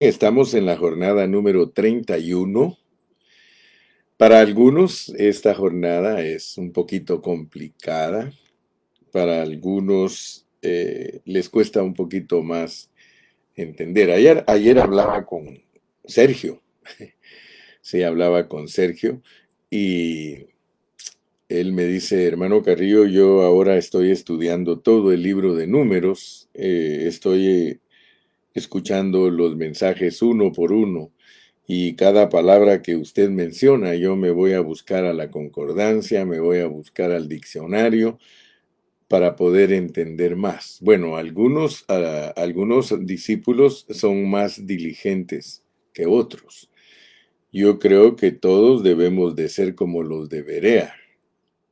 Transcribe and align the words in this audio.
Estamos 0.00 0.54
en 0.54 0.64
la 0.64 0.78
jornada 0.78 1.26
número 1.26 1.68
31. 1.68 2.78
Para 4.16 4.40
algunos 4.40 5.10
esta 5.10 5.54
jornada 5.54 6.22
es 6.22 6.56
un 6.56 6.72
poquito 6.72 7.20
complicada. 7.20 8.32
Para 9.12 9.42
algunos 9.42 10.46
eh, 10.62 11.20
les 11.26 11.50
cuesta 11.50 11.82
un 11.82 11.92
poquito 11.92 12.42
más 12.42 12.90
entender. 13.54 14.10
Ayer, 14.10 14.42
ayer 14.46 14.78
hablaba 14.78 15.26
con 15.26 15.60
Sergio. 16.06 16.62
Sí, 17.82 18.02
hablaba 18.02 18.46
con 18.46 18.68
Sergio 18.68 19.22
y 19.70 20.46
él 21.48 21.72
me 21.72 21.86
dice, 21.86 22.26
hermano 22.26 22.62
Carrillo, 22.62 23.06
yo 23.06 23.40
ahora 23.40 23.78
estoy 23.78 24.10
estudiando 24.10 24.78
todo 24.80 25.12
el 25.12 25.22
libro 25.22 25.54
de 25.54 25.66
números. 25.66 26.50
Eh, 26.52 27.04
estoy 27.06 27.80
escuchando 28.54 29.30
los 29.30 29.56
mensajes 29.56 30.22
uno 30.22 30.52
por 30.52 30.72
uno 30.72 31.12
y 31.66 31.94
cada 31.94 32.28
palabra 32.28 32.82
que 32.82 32.96
usted 32.96 33.30
menciona 33.30 33.94
yo 33.94 34.16
me 34.16 34.30
voy 34.30 34.54
a 34.54 34.60
buscar 34.60 35.04
a 35.04 35.14
la 35.14 35.30
concordancia, 35.30 36.26
me 36.26 36.40
voy 36.40 36.58
a 36.58 36.66
buscar 36.66 37.12
al 37.12 37.28
diccionario 37.28 38.18
para 39.06 39.36
poder 39.36 39.72
entender 39.72 40.36
más. 40.36 40.78
Bueno, 40.80 41.16
algunos, 41.16 41.84
algunos 42.36 42.94
discípulos 43.06 43.86
son 43.90 44.30
más 44.30 44.66
diligentes 44.66 45.64
que 45.92 46.06
otros. 46.06 46.70
Yo 47.52 47.80
creo 47.80 48.14
que 48.14 48.30
todos 48.30 48.84
debemos 48.84 49.34
de 49.34 49.48
ser 49.48 49.74
como 49.74 50.04
los 50.04 50.28
de 50.28 50.42
Berea, 50.42 50.94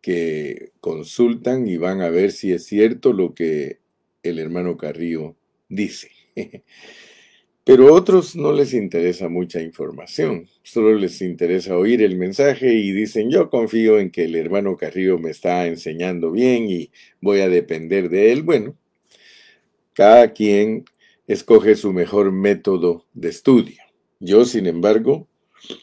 que 0.01 0.73
consultan 0.81 1.69
y 1.69 1.77
van 1.77 2.01
a 2.01 2.09
ver 2.09 2.33
si 2.33 2.53
es 2.53 2.67
cierto 2.67 3.13
lo 3.13 3.35
que 3.35 3.79
el 4.25 4.41
hermano 4.41 4.77
Carrillo 4.77 5.37
dice. 5.69 6.18
Pero 7.69 7.89
a 7.89 7.93
otros 7.93 8.35
no 8.35 8.51
les 8.53 8.73
interesa 8.73 9.29
mucha 9.29 9.61
información, 9.61 10.49
solo 10.63 10.95
les 10.95 11.21
interesa 11.21 11.77
oír 11.77 12.01
el 12.01 12.17
mensaje 12.17 12.73
y 12.73 12.93
dicen 12.93 13.31
yo 13.31 13.51
confío 13.51 13.99
en 13.99 14.11
que 14.11 14.25
el 14.25 14.37
hermano 14.37 14.79
Carrillo 14.79 15.19
me 15.19 15.29
está 15.29 15.67
enseñando 15.67 16.33
bien 16.33 16.71
y 16.71 16.91
voy 17.21 17.41
a 17.41 17.51
depender 17.51 18.09
de 18.09 18.33
él. 18.33 18.43
Bueno, 18.43 18.75
cada 19.93 20.33
quien 20.33 20.87
escoge 21.27 21.75
su 21.75 21.93
mejor 21.93 22.33
método 22.33 23.05
de 23.13 23.29
estudio. 23.29 23.83
Yo, 24.19 24.47
sin 24.47 24.67
embargo, 24.67 25.29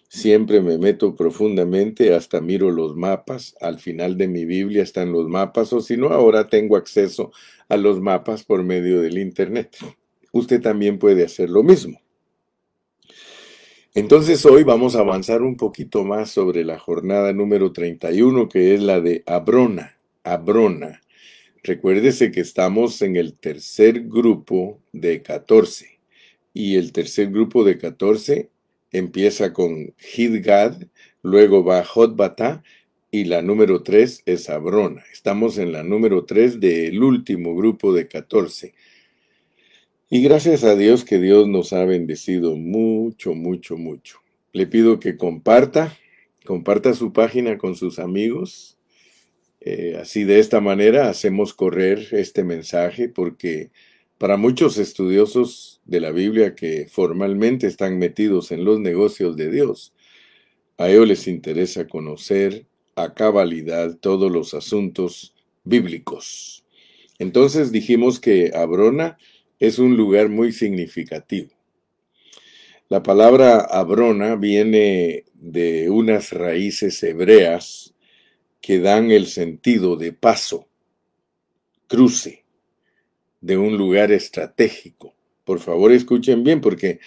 siempre 0.09 0.61
me 0.61 0.79
meto 0.79 1.13
profundamente, 1.13 2.16
hasta 2.16 2.41
miro 2.41 2.72
los 2.72 2.95
mapas. 2.95 3.55
Al 3.61 3.77
final 3.77 4.17
de 4.17 4.27
mi 4.27 4.45
Biblia 4.45 4.81
están 4.81 5.11
los 5.11 5.27
mapas, 5.27 5.72
o 5.72 5.81
si 5.81 5.97
no, 5.97 6.07
ahora 6.07 6.49
tengo 6.49 6.77
acceso 6.77 7.31
a 7.69 7.77
los 7.77 8.01
mapas 8.01 8.44
por 8.44 8.63
medio 8.63 9.01
del 9.01 9.19
Internet 9.19 9.77
usted 10.36 10.61
también 10.61 11.00
puede 11.00 11.23
hacer 11.23 11.50
lo 11.50 11.64
mismo. 11.64 12.02
Entonces 13.94 14.45
hoy 14.45 14.64
vamos 14.64 14.97
a 14.97 15.00
avanzar 15.00 15.41
un 15.41 15.55
poquito 15.55 16.03
más 16.03 16.30
sobre 16.30 16.66
la 16.66 16.78
jornada 16.78 17.31
número 17.31 17.72
31, 17.72 18.50
que 18.50 18.73
es 18.73 18.81
la 18.81 19.00
de 19.00 19.23
Abrona. 19.25 19.97
Abrona. 20.23 21.02
Recuérdese 21.63 22.31
que 22.31 22.41
estamos 22.41 23.02
en 23.02 23.16
el 23.16 23.36
tercer 23.36 24.02
grupo 24.02 24.81
de 24.91 25.22
14. 25.22 26.00
Y 26.53 26.75
el 26.75 26.91
tercer 26.91 27.31
grupo 27.31 27.63
de 27.63 27.78
14 27.78 28.50
empieza 28.91 29.53
con 29.53 29.94
Hidgad, 30.17 30.81
luego 31.22 31.63
va 31.63 31.86
Jotbata 31.86 32.61
y 33.09 33.23
la 33.23 33.41
número 33.41 33.83
3 33.83 34.23
es 34.25 34.50
Abrona. 34.50 35.03
Estamos 35.13 35.58
en 35.58 35.72
la 35.72 35.83
número 35.83 36.25
3 36.25 36.59
del 36.59 37.02
último 37.02 37.56
grupo 37.56 37.94
de 37.94 38.09
14. 38.09 38.73
Y 40.07 40.21
gracias 40.21 40.63
a 40.63 40.75
Dios 40.75 41.03
que 41.03 41.17
Dios 41.17 41.47
nos 41.47 41.73
ha 41.73 41.83
bendecido 41.83 42.55
mucho, 42.55 43.33
mucho, 43.33 43.75
mucho. 43.75 44.19
Le 44.53 44.67
pido 44.67 44.99
que 44.99 45.17
comparta, 45.17 45.97
comparta 46.45 46.93
su 46.93 47.11
página 47.11 47.57
con 47.57 47.75
sus 47.75 47.97
amigos. 47.97 48.77
Eh, 49.61 49.97
así 49.99 50.23
de 50.23 50.37
esta 50.37 50.61
manera 50.61 51.09
hacemos 51.09 51.55
correr 51.55 52.07
este 52.11 52.44
mensaje 52.44 53.09
porque 53.09 53.71
para 54.19 54.38
muchos 54.38 54.77
estudiosos 54.77 55.81
de 55.85 55.99
la 55.99 56.11
Biblia 56.11 56.53
que 56.53 56.85
formalmente 56.88 57.65
están 57.65 57.97
metidos 57.97 58.51
en 58.51 58.63
los 58.63 58.79
negocios 58.79 59.35
de 59.35 59.49
Dios, 59.49 59.91
a 60.77 60.88
ellos 60.88 61.07
les 61.07 61.27
interesa 61.27 61.88
conocer 61.88 62.67
a 62.95 63.15
cabalidad 63.15 63.97
todos 63.97 64.31
los 64.31 64.53
asuntos 64.53 65.33
bíblicos. 65.63 66.63
Entonces 67.17 67.71
dijimos 67.71 68.19
que 68.19 68.51
Abrona 68.53 69.17
es 69.59 69.79
un 69.79 69.95
lugar 69.95 70.29
muy 70.29 70.51
significativo. 70.51 71.49
La 72.88 73.01
palabra 73.01 73.61
Abrona 73.61 74.35
viene 74.35 75.25
de 75.33 75.89
unas 75.89 76.31
raíces 76.31 77.01
hebreas 77.01 77.94
que 78.61 78.79
dan 78.79 79.11
el 79.11 79.27
sentido 79.27 79.95
de 79.95 80.11
paso, 80.13 80.67
cruce, 81.88 82.45
de 83.41 83.57
un 83.57 83.77
lugar 83.77 84.11
estratégico. 84.11 85.13
Por 85.44 85.59
favor, 85.59 85.91
escuchen 85.91 86.44
bien, 86.44 86.61
porque 86.61 86.99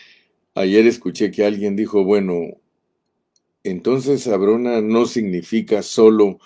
ayer 0.55 0.87
escuché 0.87 1.31
que 1.31 1.45
alguien 1.45 1.75
dijo, 1.75 2.05
bueno, 2.05 2.61
entonces 3.65 4.27
Abrona 4.29 4.81
no 4.81 5.07
significa 5.07 5.83
solo 5.83 6.39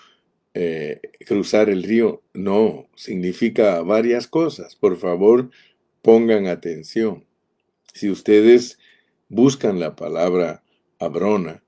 eh, 0.55 0.99
cruzar 1.25 1.69
el 1.69 1.83
río, 1.83 2.23
no, 2.33 2.87
significa 2.95 3.81
varias 3.81 4.27
cosas. 4.27 4.75
Por 4.75 4.97
favor, 4.97 5.49
pongan 6.03 6.45
atención. 6.45 7.25
Si 7.93 8.11
ustedes 8.11 8.77
buscan 9.29 9.79
la 9.79 9.95
palabra 9.95 10.63
Abrona, 10.99 11.63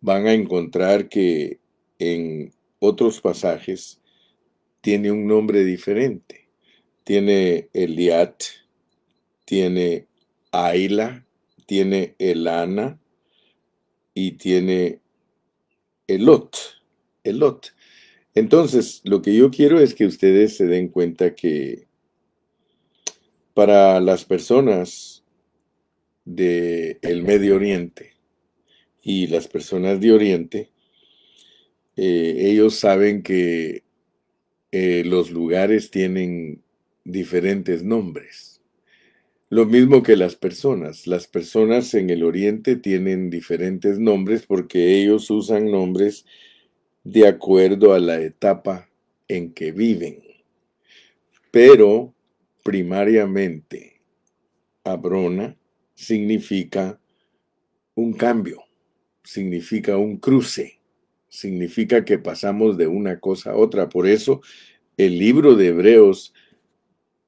van 0.00 0.26
a 0.26 0.32
encontrar 0.32 1.08
que 1.08 1.60
en 2.00 2.52
otros 2.80 3.20
pasajes 3.20 4.00
tiene 4.80 5.12
un 5.12 5.26
nombre 5.26 5.64
diferente. 5.64 6.48
Tiene 7.04 7.68
Eliat, 7.72 8.42
tiene 9.44 10.08
Aila, 10.50 11.26
tiene 11.66 12.14
Elana 12.18 12.98
y 14.14 14.32
tiene 14.32 15.00
Elot. 16.06 16.56
Elot. 17.22 17.74
Entonces, 18.34 19.00
lo 19.04 19.22
que 19.22 19.34
yo 19.34 19.50
quiero 19.50 19.78
es 19.78 19.94
que 19.94 20.06
ustedes 20.06 20.56
se 20.56 20.66
den 20.66 20.88
cuenta 20.88 21.34
que 21.34 21.86
para 23.54 24.00
las 24.00 24.24
personas 24.24 25.24
del 26.24 26.98
el 27.02 27.22
Medio 27.22 27.56
Oriente 27.56 28.14
y 29.02 29.28
las 29.28 29.46
personas 29.48 30.00
de 30.00 30.12
Oriente, 30.12 30.70
eh, 31.96 32.36
ellos 32.38 32.74
saben 32.76 33.22
que 33.22 33.84
eh, 34.72 35.04
los 35.06 35.30
lugares 35.30 35.90
tienen 35.90 36.62
diferentes 37.04 37.84
nombres. 37.84 38.60
Lo 39.50 39.66
mismo 39.66 40.02
que 40.02 40.16
las 40.16 40.34
personas. 40.34 41.06
Las 41.06 41.28
personas 41.28 41.94
en 41.94 42.10
el 42.10 42.24
Oriente 42.24 42.74
tienen 42.74 43.30
diferentes 43.30 44.00
nombres 44.00 44.46
porque 44.46 45.00
ellos 45.00 45.30
usan 45.30 45.70
nombres 45.70 46.26
de 47.04 47.28
acuerdo 47.28 47.92
a 47.92 48.00
la 48.00 48.20
etapa 48.20 48.88
en 49.28 49.52
que 49.52 49.70
viven. 49.70 50.24
Pero 51.52 52.14
primariamente 52.64 54.00
Abrona 54.82 55.56
significa 55.94 56.98
un 57.94 58.14
cambio, 58.14 58.64
significa 59.22 59.96
un 59.96 60.16
cruce, 60.16 60.80
significa 61.28 62.04
que 62.04 62.18
pasamos 62.18 62.76
de 62.76 62.88
una 62.88 63.20
cosa 63.20 63.52
a 63.52 63.56
otra. 63.56 63.88
Por 63.88 64.08
eso 64.08 64.40
el 64.96 65.18
libro 65.18 65.54
de 65.54 65.68
Hebreos 65.68 66.34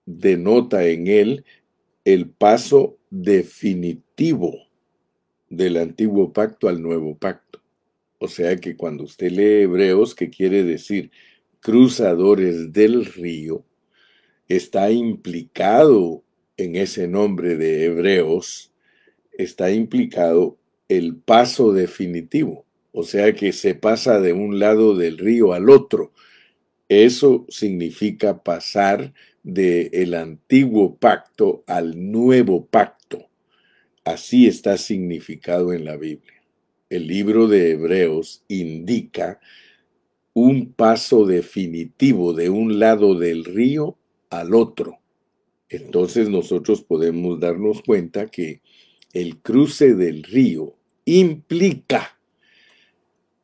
denota 0.07 0.85
en 0.87 1.07
él 1.07 1.45
el 2.05 2.29
paso 2.29 2.99
definitivo 3.11 4.57
del 5.49 5.77
antiguo 5.77 6.33
pacto 6.33 6.69
al 6.69 6.83
nuevo 6.83 7.17
pacto. 7.17 7.61
O 8.19 8.29
sea 8.29 8.57
que 8.57 8.77
cuando 8.77 9.05
usted 9.05 9.31
lee 9.31 9.63
Hebreos, 9.63 10.15
que 10.15 10.31
quiere 10.31 10.65
decir 10.65 11.11
cruzadores 11.61 12.73
del 12.73 13.05
río, 13.05 13.65
está 14.49 14.91
implicado 14.91 16.23
en 16.57 16.77
ese 16.77 17.09
nombre 17.09 17.57
de 17.57 17.85
Hebreos, 17.85 18.73
está 19.33 19.71
implicado 19.71 20.59
el 20.89 21.17
paso 21.17 21.73
definitivo, 21.73 22.65
o 22.93 23.03
sea 23.03 23.35
que 23.35 23.53
se 23.53 23.75
pasa 23.75 24.21
de 24.21 24.33
un 24.33 24.59
lado 24.59 24.97
del 24.97 25.19
río 25.19 25.53
al 25.53 25.69
otro. 25.69 26.13
Eso 26.89 27.45
significa 27.49 28.43
pasar 28.43 29.13
del 29.43 29.91
el 29.93 30.15
antiguo 30.15 30.97
pacto 30.97 31.65
al 31.67 32.11
nuevo 32.11 32.65
pacto. 32.67 33.29
Así 34.05 34.47
está 34.47 34.79
significado 34.79 35.73
en 35.73 35.85
la 35.85 35.97
Biblia. 35.97 36.43
El 36.89 37.09
libro 37.09 37.49
de 37.49 37.73
Hebreos 37.73 38.45
indica 38.47 39.41
un 40.33 40.73
paso 40.73 41.27
definitivo 41.27 42.33
de 42.33 42.51
un 42.51 42.79
lado 42.79 43.19
del 43.19 43.45
río 43.45 43.99
al 44.41 44.55
otro. 44.55 44.99
Entonces 45.69 46.29
nosotros 46.29 46.83
podemos 46.83 47.41
darnos 47.41 47.83
cuenta 47.83 48.27
que 48.27 48.61
el 49.13 49.39
cruce 49.39 49.95
del 49.95 50.23
río 50.23 50.75
implica 51.05 52.19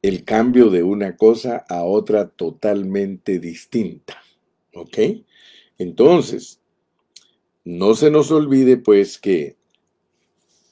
el 0.02 0.24
cambio 0.24 0.68
de 0.70 0.82
una 0.82 1.16
cosa 1.16 1.64
a 1.68 1.84
otra 1.84 2.28
totalmente 2.28 3.38
distinta. 3.38 4.22
¿Ok? 4.74 4.98
Entonces, 5.78 6.60
no 7.64 7.94
se 7.94 8.10
nos 8.10 8.30
olvide 8.30 8.76
pues 8.76 9.18
que 9.18 9.56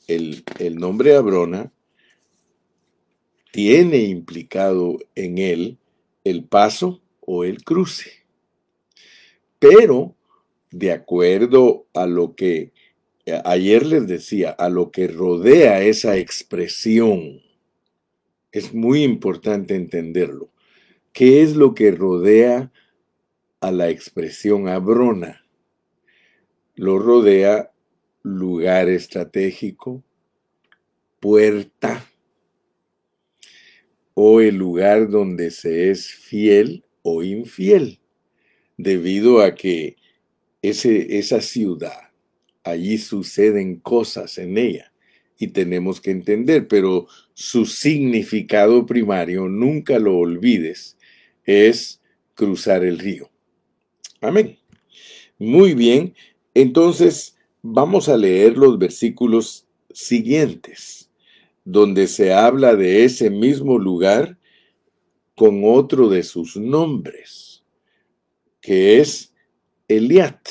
el, 0.08 0.44
el 0.58 0.76
nombre 0.76 1.14
Abrona 1.14 1.72
tiene 3.52 3.98
implicado 3.98 4.98
en 5.14 5.38
él 5.38 5.78
el 6.24 6.44
paso 6.44 7.00
o 7.20 7.44
el 7.44 7.62
cruce. 7.64 8.19
Pero, 9.60 10.16
de 10.72 10.90
acuerdo 10.90 11.86
a 11.94 12.06
lo 12.06 12.34
que 12.34 12.72
ayer 13.44 13.86
les 13.86 14.08
decía, 14.08 14.50
a 14.50 14.68
lo 14.70 14.90
que 14.90 15.06
rodea 15.06 15.82
esa 15.82 16.16
expresión, 16.16 17.42
es 18.50 18.74
muy 18.74 19.04
importante 19.04 19.76
entenderlo. 19.76 20.50
¿Qué 21.12 21.42
es 21.42 21.54
lo 21.54 21.74
que 21.74 21.92
rodea 21.92 22.72
a 23.60 23.70
la 23.70 23.90
expresión 23.90 24.66
abrona? 24.66 25.44
Lo 26.74 26.98
rodea 26.98 27.70
lugar 28.22 28.88
estratégico, 28.88 30.02
puerta, 31.20 32.06
o 34.14 34.40
el 34.40 34.56
lugar 34.56 35.10
donde 35.10 35.50
se 35.50 35.90
es 35.90 36.08
fiel 36.08 36.84
o 37.02 37.22
infiel, 37.22 37.99
debido 38.82 39.40
a 39.40 39.54
que 39.54 39.96
ese, 40.62 41.18
esa 41.18 41.40
ciudad, 41.40 42.10
allí 42.64 42.98
suceden 42.98 43.76
cosas 43.76 44.38
en 44.38 44.58
ella 44.58 44.92
y 45.38 45.48
tenemos 45.48 46.00
que 46.00 46.10
entender, 46.10 46.68
pero 46.68 47.06
su 47.32 47.64
significado 47.64 48.84
primario, 48.84 49.48
nunca 49.48 49.98
lo 49.98 50.18
olvides, 50.18 50.98
es 51.44 52.00
cruzar 52.34 52.84
el 52.84 52.98
río. 52.98 53.30
Amén. 54.20 54.58
Muy 55.38 55.74
bien, 55.74 56.14
entonces 56.52 57.36
vamos 57.62 58.08
a 58.10 58.16
leer 58.16 58.58
los 58.58 58.78
versículos 58.78 59.66
siguientes 59.92 61.10
donde 61.64 62.06
se 62.06 62.32
habla 62.32 62.74
de 62.74 63.04
ese 63.04 63.30
mismo 63.30 63.78
lugar 63.78 64.38
con 65.34 65.62
otro 65.64 66.08
de 66.08 66.22
sus 66.22 66.56
nombres, 66.56 67.49
que 68.60 69.00
es 69.00 69.32
Eliat. 69.88 70.48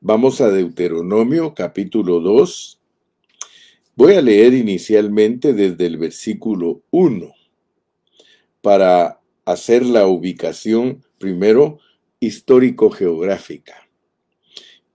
Vamos 0.00 0.40
a 0.40 0.50
Deuteronomio 0.50 1.54
capítulo 1.54 2.20
2. 2.20 2.80
Voy 3.94 4.14
a 4.14 4.22
leer 4.22 4.54
inicialmente 4.54 5.52
desde 5.52 5.86
el 5.86 5.98
versículo 5.98 6.82
1 6.90 7.32
para 8.60 9.20
hacer 9.44 9.86
la 9.86 10.06
ubicación 10.06 11.04
primero 11.18 11.78
histórico-geográfica, 12.18 13.88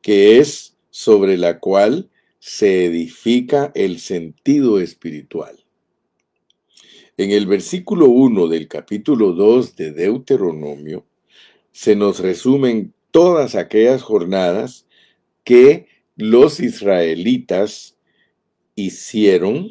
que 0.02 0.40
es 0.40 0.78
sobre 0.90 1.38
la 1.38 1.60
cual 1.60 2.10
se 2.40 2.86
edifica 2.86 3.72
el 3.74 4.00
sentido 4.00 4.81
espiritual. 4.81 5.64
En 7.16 7.31
el 7.31 7.48
versículo 7.48 8.07
1 8.07 8.48
del 8.48 8.68
capítulo 8.68 9.31
2 9.31 9.75
de 9.75 9.92
Deuteronomio 9.94 11.06
se 11.71 11.95
nos 11.95 12.19
resumen 12.19 12.94
todas 13.12 13.56
aquellas 13.56 14.01
jornadas 14.01 14.85
que 15.44 15.88
los 16.15 16.59
israelitas 16.59 17.97
hicieron 18.75 19.69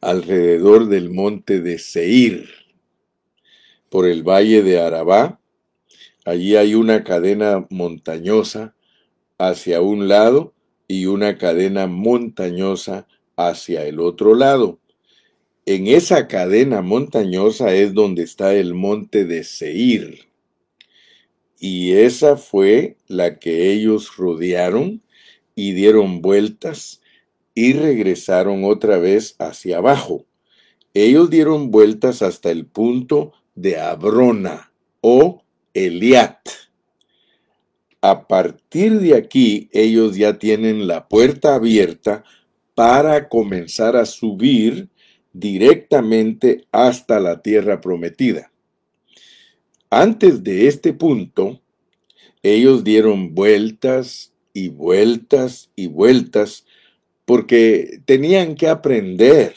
alrededor 0.00 0.88
del 0.88 1.10
monte 1.10 1.60
de 1.60 1.78
Seir, 1.78 2.48
por 3.88 4.06
el 4.06 4.22
valle 4.22 4.62
de 4.62 4.80
Arabá. 4.80 5.40
Allí 6.24 6.56
hay 6.56 6.74
una 6.74 7.04
cadena 7.04 7.66
montañosa 7.70 8.74
hacia 9.38 9.80
un 9.80 10.08
lado 10.08 10.54
y 10.86 11.06
una 11.06 11.38
cadena 11.38 11.86
montañosa 11.86 13.06
hacia 13.36 13.84
el 13.84 14.00
otro 14.00 14.34
lado. 14.34 14.78
En 15.66 15.86
esa 15.86 16.26
cadena 16.26 16.80
montañosa 16.80 17.74
es 17.74 17.92
donde 17.92 18.22
está 18.22 18.54
el 18.54 18.74
monte 18.74 19.24
de 19.24 19.44
Seir. 19.44 20.26
Y 21.58 21.92
esa 21.92 22.36
fue 22.36 22.96
la 23.06 23.38
que 23.38 23.70
ellos 23.70 24.16
rodearon 24.16 25.02
y 25.54 25.72
dieron 25.72 26.22
vueltas 26.22 27.02
y 27.54 27.74
regresaron 27.74 28.64
otra 28.64 28.98
vez 28.98 29.36
hacia 29.38 29.76
abajo. 29.76 30.24
Ellos 30.94 31.28
dieron 31.28 31.70
vueltas 31.70 32.22
hasta 32.22 32.50
el 32.50 32.64
punto 32.64 33.32
de 33.54 33.78
Abrona 33.78 34.72
o 35.02 35.42
Eliat. 35.74 36.48
A 38.00 38.26
partir 38.26 38.98
de 38.98 39.14
aquí, 39.14 39.68
ellos 39.72 40.16
ya 40.16 40.38
tienen 40.38 40.88
la 40.88 41.06
puerta 41.06 41.54
abierta 41.54 42.24
para 42.74 43.28
comenzar 43.28 43.96
a 43.96 44.06
subir 44.06 44.88
directamente 45.32 46.66
hasta 46.72 47.20
la 47.20 47.42
tierra 47.42 47.80
prometida. 47.80 48.50
Antes 49.90 50.42
de 50.44 50.68
este 50.68 50.92
punto, 50.92 51.60
ellos 52.42 52.84
dieron 52.84 53.34
vueltas 53.34 54.32
y 54.52 54.68
vueltas 54.68 55.70
y 55.76 55.86
vueltas 55.86 56.64
porque 57.24 58.00
tenían 58.04 58.54
que 58.54 58.68
aprender 58.68 59.54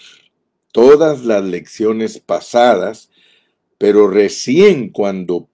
todas 0.72 1.24
las 1.24 1.44
lecciones 1.44 2.20
pasadas, 2.20 3.10
pero 3.78 4.08
recién 4.08 4.90
cuando 4.90 5.50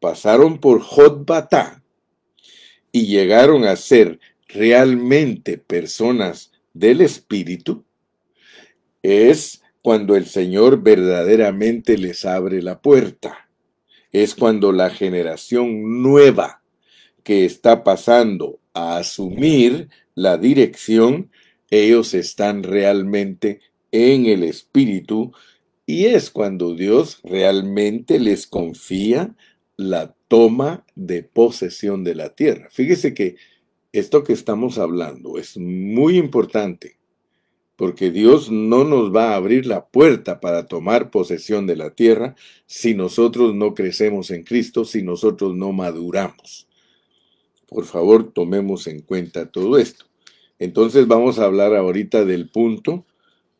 pasaron 0.00 0.58
por 0.58 0.80
Jotbatá, 0.80 1.82
y 2.92 3.06
llegaron 3.06 3.64
a 3.64 3.76
ser 3.76 4.18
realmente 4.48 5.58
personas 5.58 6.52
del 6.72 7.00
Espíritu, 7.00 7.84
es 9.02 9.62
cuando 9.82 10.16
el 10.16 10.26
Señor 10.26 10.82
verdaderamente 10.82 11.96
les 11.98 12.24
abre 12.24 12.62
la 12.62 12.80
puerta. 12.80 13.48
Es 14.12 14.34
cuando 14.34 14.72
la 14.72 14.90
generación 14.90 16.02
nueva 16.02 16.62
que 17.22 17.44
está 17.44 17.84
pasando 17.84 18.58
a 18.72 18.98
asumir 18.98 19.88
la 20.14 20.38
dirección, 20.38 21.30
ellos 21.70 22.14
están 22.14 22.62
realmente 22.62 23.60
en 23.92 24.26
el 24.26 24.42
Espíritu 24.42 25.32
y 25.86 26.06
es 26.06 26.30
cuando 26.30 26.74
Dios 26.74 27.20
realmente 27.24 28.20
les 28.20 28.46
confía 28.46 29.34
la 29.76 30.14
toma 30.28 30.84
de 30.94 31.22
posesión 31.22 32.04
de 32.04 32.14
la 32.14 32.34
tierra. 32.34 32.68
Fíjese 32.70 33.14
que 33.14 33.36
esto 33.92 34.22
que 34.22 34.34
estamos 34.34 34.76
hablando 34.76 35.38
es 35.38 35.56
muy 35.56 36.18
importante, 36.18 36.97
porque 37.78 38.10
Dios 38.10 38.50
no 38.50 38.82
nos 38.82 39.14
va 39.14 39.30
a 39.30 39.36
abrir 39.36 39.64
la 39.64 39.86
puerta 39.86 40.40
para 40.40 40.66
tomar 40.66 41.12
posesión 41.12 41.68
de 41.68 41.76
la 41.76 41.90
tierra 41.90 42.34
si 42.66 42.92
nosotros 42.92 43.54
no 43.54 43.72
crecemos 43.72 44.32
en 44.32 44.42
Cristo, 44.42 44.84
si 44.84 45.04
nosotros 45.04 45.54
no 45.54 45.70
maduramos. 45.70 46.66
Por 47.68 47.84
favor, 47.84 48.32
tomemos 48.32 48.88
en 48.88 49.00
cuenta 49.02 49.52
todo 49.52 49.78
esto. 49.78 50.06
Entonces 50.58 51.06
vamos 51.06 51.38
a 51.38 51.44
hablar 51.44 51.76
ahorita 51.76 52.24
del 52.24 52.48
punto 52.48 53.06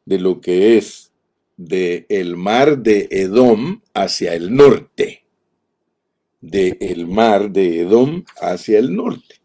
de 0.05 0.19
lo 0.19 0.41
que 0.41 0.77
es 0.77 1.13
de 1.57 2.05
el 2.09 2.37
mar 2.37 2.79
de 2.79 3.07
Edom 3.13 3.83
hacia 3.95 4.35
el 4.35 4.53
norte 4.53 5.23
del 6.41 7.07
mar 7.07 7.53
de 7.53 7.83
Edom 7.83 8.25
hacia 8.41 8.81
el 8.81 8.97
norte. 8.97 9.37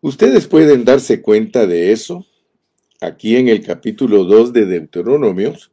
Ustedes 0.00 0.48
pueden 0.48 0.84
darse 0.84 1.22
cuenta 1.22 1.68
de 1.68 1.92
eso 1.92 2.26
aquí 3.00 3.36
en 3.36 3.48
el 3.48 3.64
capítulo 3.64 4.24
2 4.24 4.52
de 4.52 4.66
Deuteronomios. 4.66 5.70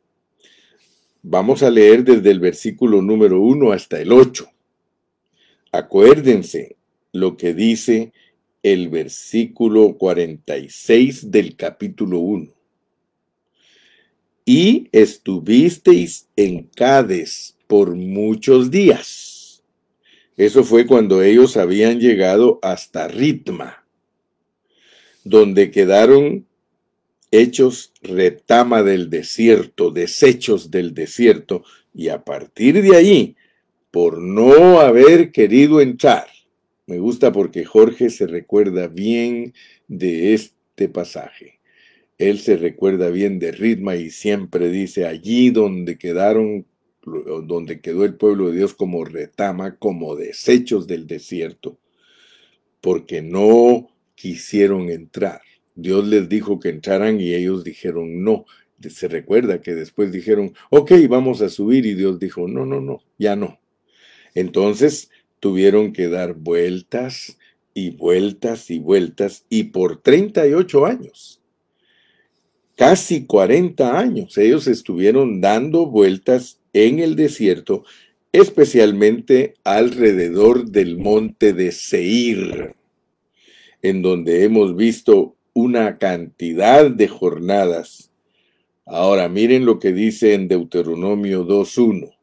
Vamos 1.21 1.63
a 1.63 1.69
leer 1.69 2.03
desde 2.03 2.31
el 2.31 2.39
versículo 2.39 3.01
número 3.01 3.41
1 3.41 3.71
hasta 3.71 3.99
el 3.99 4.11
8. 4.11 4.47
Acuérdense 5.71 6.75
lo 7.11 7.37
que 7.37 7.53
dice 7.53 8.11
el 8.61 8.89
versículo 8.89 9.97
46 9.97 11.31
del 11.31 11.55
capítulo 11.55 12.19
1. 12.19 12.51
Y 14.45 14.89
estuvisteis 14.91 16.27
en 16.35 16.63
Cades 16.75 17.55
por 17.67 17.95
muchos 17.95 18.69
días 18.69 19.33
eso 20.35 20.63
fue 20.63 20.87
cuando 20.87 21.21
ellos 21.21 21.57
habían 21.57 21.99
llegado 21.99 22.57
hasta 22.63 23.07
Ritma, 23.07 23.85
donde 25.23 25.69
quedaron 25.69 26.47
hechos 27.33 27.93
retama 28.01 28.83
del 28.83 29.09
desierto, 29.09 29.89
desechos 29.89 30.69
del 30.71 30.93
desierto, 30.93 31.63
y 31.93 32.09
a 32.09 32.23
partir 32.23 32.81
de 32.81 32.95
allí, 32.95 33.35
por 33.91 34.19
no 34.19 34.79
haber 34.79 35.31
querido 35.31 35.81
entrar, 35.81 36.27
me 36.85 36.99
gusta 36.99 37.31
porque 37.31 37.65
Jorge 37.65 38.09
se 38.09 38.27
recuerda 38.27 38.87
bien 38.87 39.53
de 39.87 40.33
este 40.33 40.89
pasaje. 40.89 41.59
Él 42.17 42.39
se 42.39 42.55
recuerda 42.57 43.09
bien 43.09 43.39
de 43.39 43.51
Ritma 43.51 43.95
y 43.95 44.09
siempre 44.09 44.69
dice 44.69 45.05
allí 45.05 45.49
donde 45.49 45.97
quedaron 45.97 46.65
donde 47.05 47.81
quedó 47.81 48.05
el 48.05 48.15
pueblo 48.15 48.49
de 48.49 48.57
Dios 48.57 48.73
como 48.73 49.03
retama, 49.03 49.75
como 49.75 50.15
desechos 50.15 50.87
del 50.87 51.05
desierto, 51.05 51.77
porque 52.79 53.21
no 53.21 53.89
quisieron 54.15 54.89
entrar. 54.89 55.41
Dios 55.75 56.07
les 56.07 56.29
dijo 56.29 56.59
que 56.59 56.69
entraran 56.69 57.19
y 57.19 57.33
ellos 57.33 57.63
dijeron 57.63 58.23
no. 58.23 58.45
Se 58.89 59.07
recuerda 59.07 59.61
que 59.61 59.75
después 59.75 60.11
dijeron, 60.11 60.53
ok, 60.69 60.91
vamos 61.07 61.41
a 61.41 61.49
subir 61.49 61.85
y 61.85 61.93
Dios 61.93 62.19
dijo, 62.19 62.47
no, 62.47 62.65
no, 62.65 62.81
no, 62.81 63.01
ya 63.17 63.35
no. 63.35 63.59
Entonces 64.35 65.09
tuvieron 65.39 65.93
que 65.93 66.09
dar 66.09 66.33
vueltas 66.33 67.37
y 67.73 67.91
vueltas 67.91 68.69
y 68.69 68.79
vueltas 68.79 69.45
y 69.49 69.65
por 69.65 70.01
38 70.01 70.85
años, 70.85 71.41
casi 72.75 73.25
40 73.25 73.97
años, 73.97 74.37
ellos 74.37 74.67
estuvieron 74.67 75.41
dando 75.41 75.87
vueltas 75.87 76.59
en 76.73 76.99
el 76.99 77.15
desierto, 77.15 77.83
especialmente 78.31 79.53
alrededor 79.63 80.65
del 80.65 80.97
monte 80.97 81.53
de 81.53 81.71
Seir, 81.71 82.75
en 83.81 84.01
donde 84.01 84.43
hemos 84.43 84.75
visto 84.75 85.35
una 85.53 85.97
cantidad 85.99 86.89
de 86.89 87.07
jornadas. 87.07 88.11
Ahora 88.85 89.29
miren 89.29 89.65
lo 89.65 89.79
que 89.79 89.93
dice 89.93 90.33
en 90.33 90.47
Deuteronomio 90.47 91.45
2.1. 91.45 92.15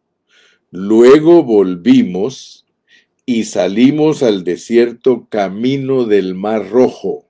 Luego 0.73 1.43
volvimos 1.45 2.67
y 3.25 3.45
salimos 3.45 4.23
al 4.23 4.45
desierto 4.45 5.29
camino 5.29 6.05
del 6.05 6.35
Mar 6.35 6.69
Rojo. 6.69 7.29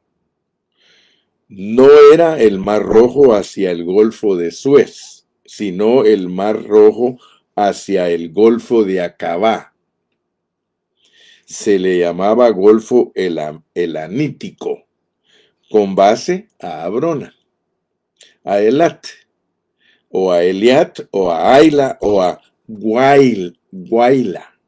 No 1.48 1.88
era 2.12 2.40
el 2.40 2.58
Mar 2.58 2.82
Rojo 2.82 3.34
hacia 3.34 3.70
el 3.70 3.84
Golfo 3.84 4.36
de 4.36 4.50
Suez, 4.50 5.26
sino 5.44 6.04
el 6.04 6.28
Mar 6.28 6.64
Rojo 6.64 7.18
hacia 7.54 8.08
el 8.08 8.32
Golfo 8.32 8.84
de 8.84 9.02
Acabá. 9.02 9.74
Se 11.44 11.78
le 11.78 11.98
llamaba 11.98 12.48
Golfo 12.50 13.12
Elanítico 13.74 14.89
con 15.70 15.94
base 15.94 16.48
a 16.58 16.82
Abrona, 16.82 17.32
a 18.42 18.60
Elat, 18.60 19.06
o 20.08 20.32
a 20.32 20.42
Eliat, 20.42 21.06
o 21.12 21.30
a 21.30 21.54
Aila, 21.54 21.96
o 22.00 22.20
a 22.20 22.42
Guail, 22.66 23.56
Guaila. 23.70 24.58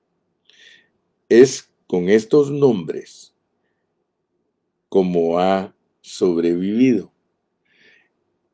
Es 1.28 1.68
con 1.88 2.09
estos 2.09 2.52
nombres 2.52 3.35
como 4.88 5.40
ha 5.40 5.75
sobrevivido. 6.02 7.12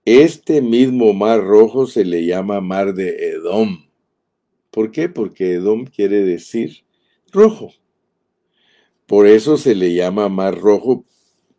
Este 0.07 0.63
mismo 0.63 1.13
mar 1.13 1.45
rojo 1.45 1.87
se 1.87 2.07
le 2.07 2.25
llama 2.25 2.63
mar 2.63 2.95
de 2.95 3.29
Edom. 3.29 3.91
¿Por 4.71 4.91
qué? 4.91 5.11
Porque 5.11 5.53
Edom 5.53 5.85
quiere 5.85 6.23
decir 6.23 6.87
rojo. 7.31 7.73
Por 9.05 9.27
eso 9.27 9.59
se 9.59 9.75
le 9.75 9.93
llama 9.93 10.31
mar 10.31 10.59
rojo 10.59 11.05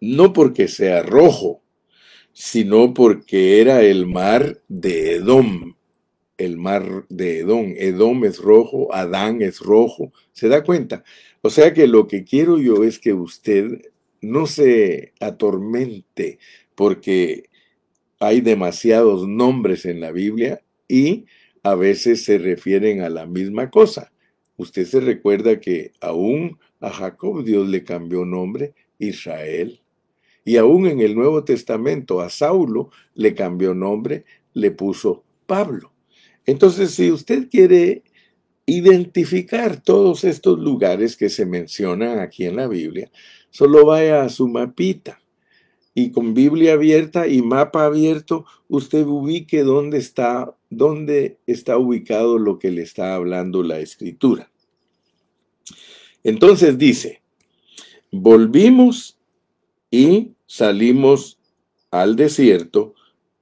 no 0.02 0.34
porque 0.34 0.68
sea 0.68 1.04
rojo, 1.04 1.62
sino 2.34 2.94
porque 2.94 3.62
era 3.62 3.82
el 3.82 4.06
mar 4.06 4.62
de 4.68 5.16
Edom, 5.16 5.76
el 6.38 6.58
mar 6.58 7.06
de 7.10 7.40
Edom. 7.40 7.74
Edom 7.78 8.24
es 8.26 8.38
rojo, 8.40 8.94
Adán 8.94 9.42
es 9.42 9.60
rojo. 9.60 10.14
¿Se 10.32 10.48
da 10.48 10.64
cuenta? 10.64 11.04
O 11.42 11.50
sea 11.50 11.74
que 11.74 11.88
lo 11.88 12.08
que 12.08 12.24
quiero 12.24 12.60
yo 12.60 12.84
es 12.84 13.00
que 13.00 13.14
usted 13.14 13.82
no 14.22 14.48
se 14.48 15.14
atormente 15.20 16.40
porque 16.76 17.50
hay 18.20 18.42
demasiados 18.42 19.28
nombres 19.28 19.86
en 19.86 20.00
la 20.00 20.12
Biblia 20.12 20.62
y 20.88 21.26
a 21.64 21.76
veces 21.76 22.24
se 22.24 22.38
refieren 22.38 23.02
a 23.02 23.10
la 23.10 23.26
misma 23.26 23.70
cosa. 23.70 24.12
Usted 24.58 24.86
se 24.86 25.00
recuerda 25.00 25.60
que 25.60 25.92
aún 26.02 26.60
a 26.80 26.90
Jacob 26.90 27.44
Dios 27.44 27.68
le 27.68 27.84
cambió 27.84 28.26
nombre, 28.26 28.74
Israel. 28.98 29.82
Y 30.50 30.58
aún 30.58 30.88
en 30.88 31.00
el 31.00 31.14
Nuevo 31.14 31.44
Testamento 31.44 32.22
a 32.22 32.30
Saulo 32.32 32.90
le 33.14 33.36
cambió 33.36 33.76
nombre, 33.76 34.26
le 34.56 34.72
puso 34.72 35.24
Pablo. 35.46 35.94
Entonces, 36.44 36.90
si 36.90 37.12
usted 37.12 37.50
quiere 37.52 38.02
identificar 38.66 39.80
todos 39.80 40.24
estos 40.24 40.58
lugares 40.58 41.16
que 41.16 41.30
se 41.30 41.46
mencionan 41.46 42.18
aquí 42.18 42.46
en 42.46 42.56
la 42.56 42.68
Biblia, 42.68 43.12
solo 43.52 43.86
vaya 43.86 44.24
a 44.24 44.30
su 44.30 44.48
mapita 44.48 45.22
y 45.94 46.10
con 46.10 46.34
Biblia 46.34 46.74
abierta 46.74 47.28
y 47.28 47.44
mapa 47.44 47.86
abierto, 47.86 48.46
usted 48.70 49.06
ubique 49.06 49.62
dónde 49.62 50.00
está, 50.00 50.56
dónde 50.72 51.38
está 51.46 51.78
ubicado 51.78 52.40
lo 52.40 52.58
que 52.58 52.72
le 52.72 52.82
está 52.82 53.14
hablando 53.14 53.62
la 53.62 53.82
escritura. 53.82 54.52
Entonces 56.24 56.80
dice, 56.80 57.22
volvimos 58.10 59.20
y 59.92 60.34
salimos 60.50 61.38
al 61.92 62.16
desierto, 62.16 62.96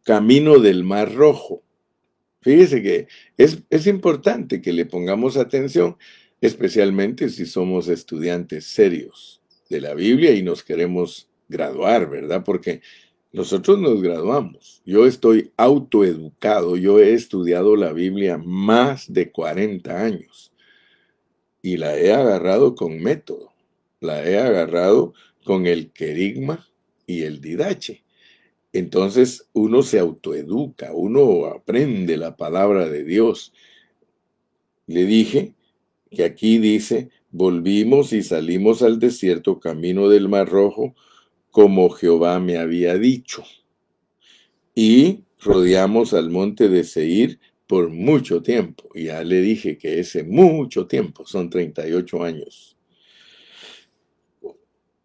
camino 0.03 0.59
del 0.59 0.83
Mar 0.83 1.15
Rojo. 1.15 1.63
Fíjese 2.41 2.83
que 2.83 3.07
es, 3.37 3.63
es, 3.69 3.87
importante 3.87 4.61
que 4.61 4.73
le 4.73 4.85
pongamos 4.85 5.37
atención, 5.37 5.95
especialmente 6.41 7.29
si 7.29 7.45
somos 7.45 7.87
estudiantes 7.87 8.65
serios 8.65 9.41
de 9.69 9.79
la 9.79 9.93
Biblia 9.93 10.33
y 10.33 10.43
nos 10.43 10.63
queremos 10.63 11.29
graduar, 11.47 12.09
¿verdad? 12.09 12.43
Porque 12.43 12.81
nosotros 13.31 13.79
nos 13.79 14.01
graduamos. 14.01 14.81
Yo 14.85 15.07
estoy 15.07 15.53
autoeducado, 15.55 16.75
yo 16.75 16.99
he 16.99 17.13
estudiado 17.13 17.77
la 17.77 17.93
Biblia 17.93 18.37
más 18.37 19.11
de 19.11 19.31
40 19.31 20.03
años 20.03 20.51
y 21.61 21.77
la 21.77 21.97
he 21.97 22.13
agarrado 22.13 22.75
con 22.75 22.99
método, 23.01 23.53
la 24.01 24.25
he 24.25 24.37
agarrado 24.37 25.13
con 25.45 25.67
el 25.67 25.91
querigma 25.91 26.67
y 27.07 27.23
el 27.23 27.41
didache. 27.41 28.03
Entonces 28.73 29.47
uno 29.53 29.81
se 29.81 29.97
autoeduca, 29.97 30.91
uno 30.93 31.45
aprende 31.47 32.17
la 32.17 32.35
palabra 32.35 32.87
de 32.87 33.03
Dios. 33.03 33.53
Le 34.85 35.05
dije 35.05 35.55
que 36.11 36.23
aquí 36.23 36.59
dice, 36.59 37.09
volvimos 37.31 38.13
y 38.13 38.21
salimos 38.21 38.83
al 38.83 38.99
desierto 38.99 39.59
camino 39.59 40.09
del 40.09 40.29
Mar 40.29 40.47
Rojo, 40.47 40.93
como 41.49 41.89
Jehová 41.89 42.39
me 42.39 42.57
había 42.57 42.97
dicho. 42.97 43.43
Y 44.75 45.23
rodeamos 45.39 46.13
al 46.13 46.29
monte 46.29 46.69
de 46.69 46.83
Seir 46.83 47.39
por 47.65 47.89
mucho 47.89 48.41
tiempo. 48.43 48.89
Ya 48.93 49.23
le 49.23 49.41
dije 49.41 49.77
que 49.77 49.99
ese 49.99 50.23
mucho 50.23 50.87
tiempo 50.87 51.25
son 51.25 51.49
38 51.49 52.23
años. 52.23 52.77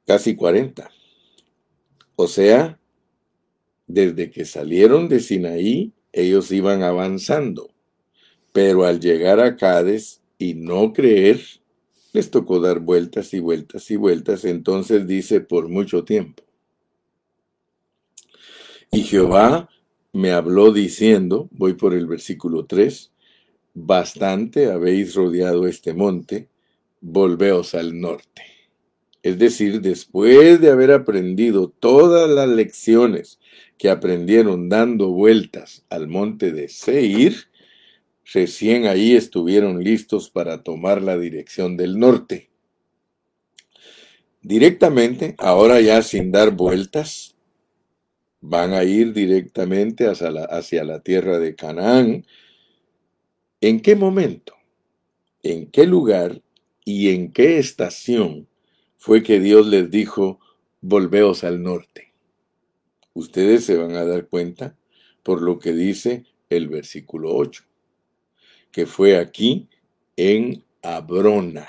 Casi 0.04 0.34
40. 0.34 0.90
O 2.16 2.28
sea, 2.28 2.78
desde 3.86 4.30
que 4.30 4.44
salieron 4.44 5.08
de 5.08 5.20
Sinaí, 5.20 5.92
ellos 6.12 6.50
iban 6.52 6.82
avanzando, 6.82 7.70
pero 8.52 8.84
al 8.84 9.00
llegar 9.00 9.40
a 9.40 9.56
Cades 9.56 10.22
y 10.38 10.54
no 10.54 10.92
creer, 10.92 11.40
les 12.12 12.30
tocó 12.30 12.60
dar 12.60 12.80
vueltas 12.80 13.32
y 13.32 13.40
vueltas 13.40 13.90
y 13.90 13.96
vueltas, 13.96 14.44
entonces 14.44 15.06
dice 15.06 15.40
por 15.40 15.68
mucho 15.68 16.04
tiempo. 16.04 16.42
Y 18.90 19.04
Jehová 19.04 19.70
me 20.12 20.32
habló 20.32 20.72
diciendo, 20.72 21.48
voy 21.52 21.72
por 21.72 21.94
el 21.94 22.06
versículo 22.06 22.66
3, 22.66 23.10
bastante 23.72 24.70
habéis 24.70 25.14
rodeado 25.14 25.66
este 25.66 25.94
monte, 25.94 26.50
volveos 27.00 27.74
al 27.74 27.98
norte. 27.98 28.51
Es 29.22 29.38
decir, 29.38 29.80
después 29.80 30.60
de 30.60 30.70
haber 30.70 30.90
aprendido 30.90 31.68
todas 31.68 32.28
las 32.28 32.48
lecciones 32.48 33.38
que 33.78 33.88
aprendieron 33.88 34.68
dando 34.68 35.10
vueltas 35.10 35.84
al 35.90 36.08
monte 36.08 36.50
de 36.50 36.68
Seir, 36.68 37.48
recién 38.32 38.86
ahí 38.86 39.14
estuvieron 39.14 39.82
listos 39.82 40.28
para 40.28 40.62
tomar 40.64 41.02
la 41.02 41.16
dirección 41.16 41.76
del 41.76 42.00
norte. 42.00 42.50
Directamente, 44.42 45.36
ahora 45.38 45.80
ya 45.80 46.02
sin 46.02 46.32
dar 46.32 46.50
vueltas, 46.50 47.36
van 48.40 48.72
a 48.72 48.82
ir 48.82 49.12
directamente 49.12 50.08
hacia 50.08 50.32
la, 50.32 50.44
hacia 50.46 50.82
la 50.82 50.98
tierra 50.98 51.38
de 51.38 51.54
Canaán. 51.54 52.26
¿En 53.60 53.80
qué 53.80 53.94
momento? 53.94 54.54
¿En 55.44 55.70
qué 55.70 55.86
lugar? 55.86 56.42
¿Y 56.84 57.10
en 57.10 57.32
qué 57.32 57.58
estación? 57.58 58.48
Fue 59.02 59.24
que 59.24 59.40
Dios 59.40 59.66
les 59.66 59.90
dijo, 59.90 60.38
volveos 60.80 61.42
al 61.42 61.60
norte. 61.60 62.14
Ustedes 63.14 63.64
se 63.64 63.76
van 63.76 63.96
a 63.96 64.04
dar 64.04 64.28
cuenta 64.28 64.76
por 65.24 65.42
lo 65.42 65.58
que 65.58 65.72
dice 65.72 66.24
el 66.48 66.68
versículo 66.68 67.34
8, 67.34 67.64
que 68.70 68.86
fue 68.86 69.18
aquí 69.18 69.68
en 70.16 70.62
Abrona, 70.82 71.66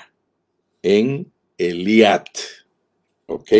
en 0.80 1.32
Eliat. 1.58 2.28
¿Ok? 3.26 3.50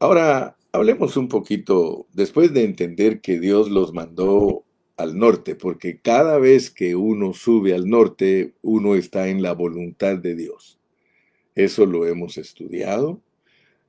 Ahora, 0.00 0.56
Hablemos 0.72 1.16
un 1.16 1.28
poquito, 1.28 2.08
después 2.12 2.52
de 2.52 2.64
entender 2.64 3.20
que 3.20 3.38
Dios 3.38 3.70
los 3.70 3.94
mandó 3.94 4.64
al 4.96 5.16
norte, 5.16 5.54
porque 5.54 6.00
cada 6.00 6.38
vez 6.38 6.68
que 6.70 6.96
uno 6.96 7.32
sube 7.32 7.74
al 7.74 7.88
norte, 7.88 8.54
uno 8.60 8.96
está 8.96 9.28
en 9.28 9.40
la 9.40 9.52
voluntad 9.54 10.18
de 10.18 10.34
Dios. 10.34 10.78
Eso 11.56 11.86
lo 11.86 12.06
hemos 12.06 12.38
estudiado 12.38 13.20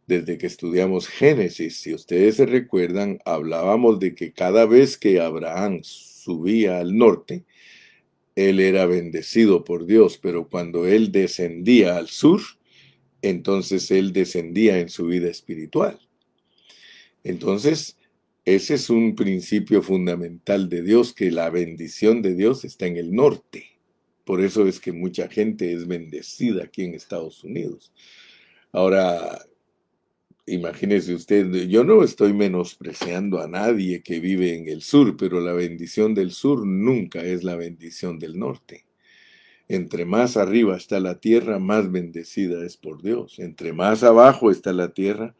desde 0.07 0.37
que 0.37 0.47
estudiamos 0.47 1.07
Génesis. 1.07 1.81
Si 1.81 1.93
ustedes 1.93 2.37
se 2.37 2.45
recuerdan, 2.45 3.19
hablábamos 3.25 3.99
de 3.99 4.15
que 4.15 4.31
cada 4.31 4.65
vez 4.65 4.97
que 4.97 5.19
Abraham 5.19 5.81
subía 5.83 6.79
al 6.79 6.97
norte, 6.97 7.43
él 8.35 8.59
era 8.59 8.85
bendecido 8.85 9.63
por 9.63 9.85
Dios, 9.85 10.17
pero 10.17 10.47
cuando 10.47 10.87
él 10.87 11.11
descendía 11.11 11.97
al 11.97 12.07
sur, 12.07 12.41
entonces 13.21 13.91
él 13.91 14.13
descendía 14.13 14.79
en 14.79 14.89
su 14.89 15.07
vida 15.07 15.27
espiritual. 15.27 15.99
Entonces, 17.23 17.97
ese 18.45 18.75
es 18.75 18.89
un 18.89 19.15
principio 19.15 19.81
fundamental 19.81 20.69
de 20.69 20.83
Dios, 20.83 21.13
que 21.13 21.31
la 21.31 21.49
bendición 21.49 22.21
de 22.21 22.33
Dios 22.35 22.63
está 22.63 22.85
en 22.85 22.95
el 22.95 23.11
norte. 23.11 23.76
Por 24.27 24.41
eso 24.41 24.67
es 24.67 24.81
que 24.81 24.91
mucha 24.91 25.29
gente 25.29 25.71
es 25.71 25.87
bendecida 25.87 26.65
aquí 26.65 26.83
en 26.83 26.93
Estados 26.93 27.45
Unidos. 27.45 27.93
Ahora, 28.73 29.39
imagínese 30.45 31.13
usted, 31.13 31.49
yo 31.69 31.85
no 31.85 32.03
estoy 32.03 32.33
menospreciando 32.33 33.39
a 33.39 33.47
nadie 33.47 34.03
que 34.03 34.19
vive 34.19 34.53
en 34.57 34.67
el 34.67 34.81
sur, 34.81 35.15
pero 35.15 35.39
la 35.39 35.53
bendición 35.53 36.13
del 36.13 36.31
sur 36.31 36.67
nunca 36.67 37.23
es 37.23 37.45
la 37.45 37.55
bendición 37.55 38.19
del 38.19 38.37
norte. 38.37 38.85
Entre 39.69 40.03
más 40.03 40.35
arriba 40.35 40.75
está 40.75 40.99
la 40.99 41.21
tierra, 41.21 41.57
más 41.57 41.89
bendecida 41.89 42.65
es 42.65 42.75
por 42.75 43.01
Dios. 43.01 43.39
Entre 43.39 43.71
más 43.71 44.03
abajo 44.03 44.51
está 44.51 44.73
la 44.73 44.93
tierra, 44.93 45.37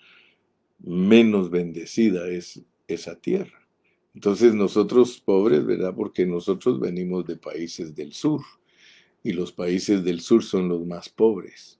menos 0.80 1.50
bendecida 1.50 2.30
es 2.30 2.62
esa 2.88 3.20
tierra. 3.20 3.68
Entonces 4.16 4.54
nosotros 4.54 5.20
pobres, 5.20 5.66
¿verdad? 5.66 5.94
Porque 5.94 6.26
nosotros 6.26 6.80
venimos 6.80 7.28
de 7.28 7.36
países 7.36 7.94
del 7.94 8.14
sur 8.14 8.40
y 9.28 9.34
los 9.34 9.52
países 9.52 10.04
del 10.04 10.22
sur 10.22 10.44
son 10.44 10.70
los 10.70 10.86
más 10.86 11.10
pobres. 11.10 11.80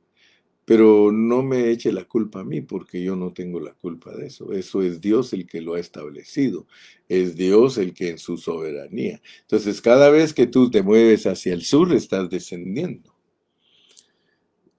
Pero 0.66 1.12
no 1.14 1.44
me 1.44 1.70
eche 1.72 1.94
la 1.94 2.04
culpa 2.04 2.42
a 2.42 2.44
mí 2.44 2.62
porque 2.62 3.02
yo 3.02 3.16
no 3.16 3.32
tengo 3.32 3.60
la 3.60 3.74
culpa 3.74 4.14
de 4.16 4.28
eso. 4.28 4.52
Eso 4.52 4.82
es 4.82 5.00
Dios 5.00 5.32
el 5.32 5.48
que 5.48 5.62
lo 5.62 5.76
ha 5.76 5.80
establecido. 5.80 6.68
Es 7.08 7.38
Dios 7.38 7.78
el 7.78 7.94
que 7.94 8.10
en 8.10 8.18
su 8.18 8.38
soberanía. 8.38 9.22
Entonces 9.42 9.82
cada 9.82 10.10
vez 10.10 10.34
que 10.34 10.48
tú 10.48 10.70
te 10.70 10.84
mueves 10.84 11.26
hacia 11.26 11.54
el 11.54 11.64
sur 11.64 11.94
estás 11.94 12.30
descendiendo 12.30 13.18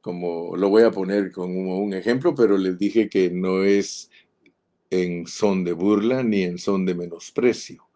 como 0.00 0.56
lo 0.56 0.70
voy 0.70 0.84
a 0.84 0.90
poner 0.90 1.32
como 1.32 1.80
un 1.80 1.92
ejemplo, 1.92 2.34
pero 2.34 2.56
les 2.56 2.78
dije 2.78 3.10
que 3.10 3.30
no 3.30 3.62
es 3.62 4.10
en 4.90 5.26
son 5.26 5.64
de 5.64 5.72
burla 5.72 6.22
ni 6.22 6.44
en 6.44 6.56
son 6.56 6.86
de 6.86 6.94
menosprecio. 6.94 7.87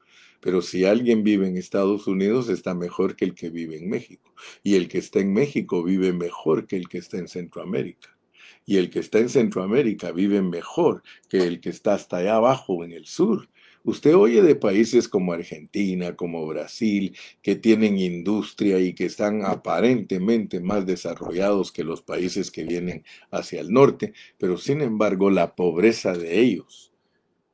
Pero 0.42 0.60
si 0.60 0.84
alguien 0.84 1.22
vive 1.22 1.46
en 1.46 1.56
Estados 1.56 2.08
Unidos, 2.08 2.48
está 2.48 2.74
mejor 2.74 3.14
que 3.14 3.24
el 3.24 3.34
que 3.34 3.48
vive 3.48 3.76
en 3.76 3.88
México. 3.88 4.34
Y 4.64 4.74
el 4.74 4.88
que 4.88 4.98
está 4.98 5.20
en 5.20 5.32
México 5.32 5.84
vive 5.84 6.12
mejor 6.12 6.66
que 6.66 6.76
el 6.76 6.88
que 6.88 6.98
está 6.98 7.18
en 7.18 7.28
Centroamérica. 7.28 8.18
Y 8.66 8.78
el 8.78 8.90
que 8.90 8.98
está 8.98 9.20
en 9.20 9.28
Centroamérica 9.28 10.10
vive 10.10 10.42
mejor 10.42 11.04
que 11.28 11.38
el 11.46 11.60
que 11.60 11.70
está 11.70 11.94
hasta 11.94 12.16
allá 12.16 12.34
abajo 12.36 12.82
en 12.82 12.90
el 12.90 13.06
sur. 13.06 13.48
Usted 13.84 14.16
oye 14.16 14.42
de 14.42 14.56
países 14.56 15.08
como 15.08 15.32
Argentina, 15.32 16.16
como 16.16 16.44
Brasil, 16.44 17.16
que 17.40 17.54
tienen 17.54 17.98
industria 17.98 18.80
y 18.80 18.94
que 18.94 19.04
están 19.04 19.44
aparentemente 19.44 20.58
más 20.58 20.86
desarrollados 20.86 21.70
que 21.70 21.84
los 21.84 22.02
países 22.02 22.50
que 22.50 22.64
vienen 22.64 23.04
hacia 23.30 23.60
el 23.60 23.72
norte, 23.72 24.12
pero 24.38 24.56
sin 24.58 24.80
embargo 24.80 25.30
la 25.30 25.54
pobreza 25.54 26.14
de 26.14 26.40
ellos 26.40 26.92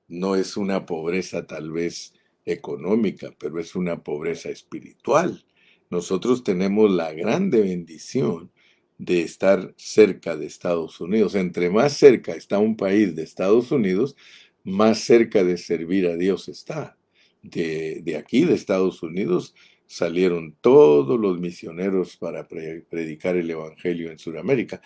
no 0.09 0.37
es 0.37 0.57
una 0.57 0.87
pobreza 0.87 1.47
tal 1.47 1.71
vez 1.71 2.14
económica, 2.49 3.35
pero 3.38 3.61
es 3.61 3.75
una 3.75 4.02
pobreza 4.02 4.49
espiritual. 4.49 5.45
Nosotros 5.91 6.43
tenemos 6.43 6.91
la 6.91 7.13
grande 7.13 7.61
bendición 7.61 8.50
de 8.99 9.23
estar 9.23 9.75
cerca 9.76 10.37
de 10.37 10.47
Estados 10.47 11.00
Unidos. 11.00 11.34
Entre 11.34 11.71
más 11.71 11.93
cerca 11.95 12.34
está 12.34 12.58
un 12.58 12.76
país 12.76 13.15
de 13.15 13.23
Estados 13.23 13.71
Unidos, 13.71 14.17
más 14.65 15.00
cerca 15.00 15.45
de 15.45 15.56
servir 15.56 16.06
a 16.06 16.17
Dios 16.17 16.49
está. 16.49 16.97
De, 17.43 18.17
aquí, 18.19 18.45
de 18.45 18.54
Estados 18.54 19.02
Unidos, 19.02 19.54
salieron 19.87 20.56
todos 20.61 21.19
los 21.19 21.39
misioneros 21.39 22.17
para 22.17 22.47
predicar 22.49 23.37
el 23.37 23.50
Evangelio 23.50 24.11
en 24.11 24.19
Sudamérica. 24.19 24.82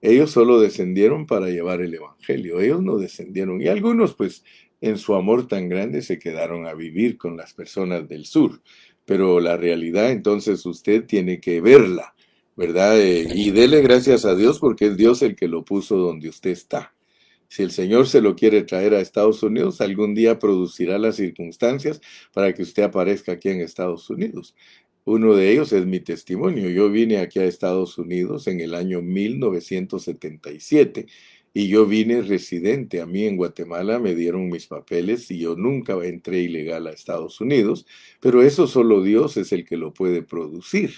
Ellos 0.00 0.30
solo 0.30 0.60
descendieron 0.60 1.26
para 1.26 1.48
llevar 1.48 1.80
el 1.80 1.94
Evangelio, 1.94 2.60
ellos 2.60 2.82
no 2.82 2.98
descendieron. 2.98 3.62
Y 3.62 3.68
algunos, 3.68 4.14
pues, 4.14 4.44
en 4.84 4.98
su 4.98 5.14
amor 5.14 5.48
tan 5.48 5.68
grande, 5.68 6.02
se 6.02 6.18
quedaron 6.18 6.66
a 6.66 6.74
vivir 6.74 7.16
con 7.16 7.36
las 7.36 7.54
personas 7.54 8.06
del 8.06 8.26
sur. 8.26 8.60
Pero 9.06 9.40
la 9.40 9.56
realidad, 9.56 10.10
entonces, 10.10 10.64
usted 10.66 11.04
tiene 11.04 11.40
que 11.40 11.60
verla, 11.60 12.14
¿verdad? 12.54 13.00
Eh, 13.00 13.26
y 13.34 13.50
dele 13.50 13.80
gracias 13.80 14.24
a 14.24 14.34
Dios 14.34 14.58
porque 14.58 14.86
es 14.86 14.96
Dios 14.96 15.22
el 15.22 15.36
que 15.36 15.48
lo 15.48 15.64
puso 15.64 15.96
donde 15.96 16.28
usted 16.28 16.50
está. 16.50 16.94
Si 17.48 17.62
el 17.62 17.70
Señor 17.70 18.08
se 18.08 18.20
lo 18.20 18.36
quiere 18.36 18.62
traer 18.62 18.94
a 18.94 19.00
Estados 19.00 19.42
Unidos, 19.42 19.80
algún 19.80 20.14
día 20.14 20.38
producirá 20.38 20.98
las 20.98 21.16
circunstancias 21.16 22.00
para 22.32 22.52
que 22.52 22.62
usted 22.62 22.82
aparezca 22.82 23.32
aquí 23.32 23.48
en 23.48 23.60
Estados 23.60 24.10
Unidos. 24.10 24.54
Uno 25.04 25.34
de 25.34 25.52
ellos 25.52 25.72
es 25.72 25.86
mi 25.86 26.00
testimonio. 26.00 26.68
Yo 26.70 26.90
vine 26.90 27.18
aquí 27.18 27.38
a 27.38 27.44
Estados 27.44 27.98
Unidos 27.98 28.46
en 28.48 28.60
el 28.60 28.74
año 28.74 29.02
1977 29.02 31.06
y 31.54 31.68
yo 31.68 31.86
vine 31.86 32.20
residente. 32.20 33.00
A 33.00 33.06
mí 33.06 33.24
en 33.24 33.36
Guatemala 33.38 33.98
me 33.98 34.14
dieron 34.14 34.50
mis 34.50 34.66
papeles 34.66 35.30
y 35.30 35.38
yo 35.38 35.56
nunca 35.56 35.94
entré 36.04 36.40
ilegal 36.40 36.86
a 36.86 36.92
Estados 36.92 37.40
Unidos, 37.40 37.86
pero 38.20 38.42
eso 38.42 38.66
solo 38.66 39.02
Dios 39.02 39.38
es 39.38 39.52
el 39.52 39.64
que 39.64 39.78
lo 39.78 39.94
puede 39.94 40.22
producir. 40.22 40.92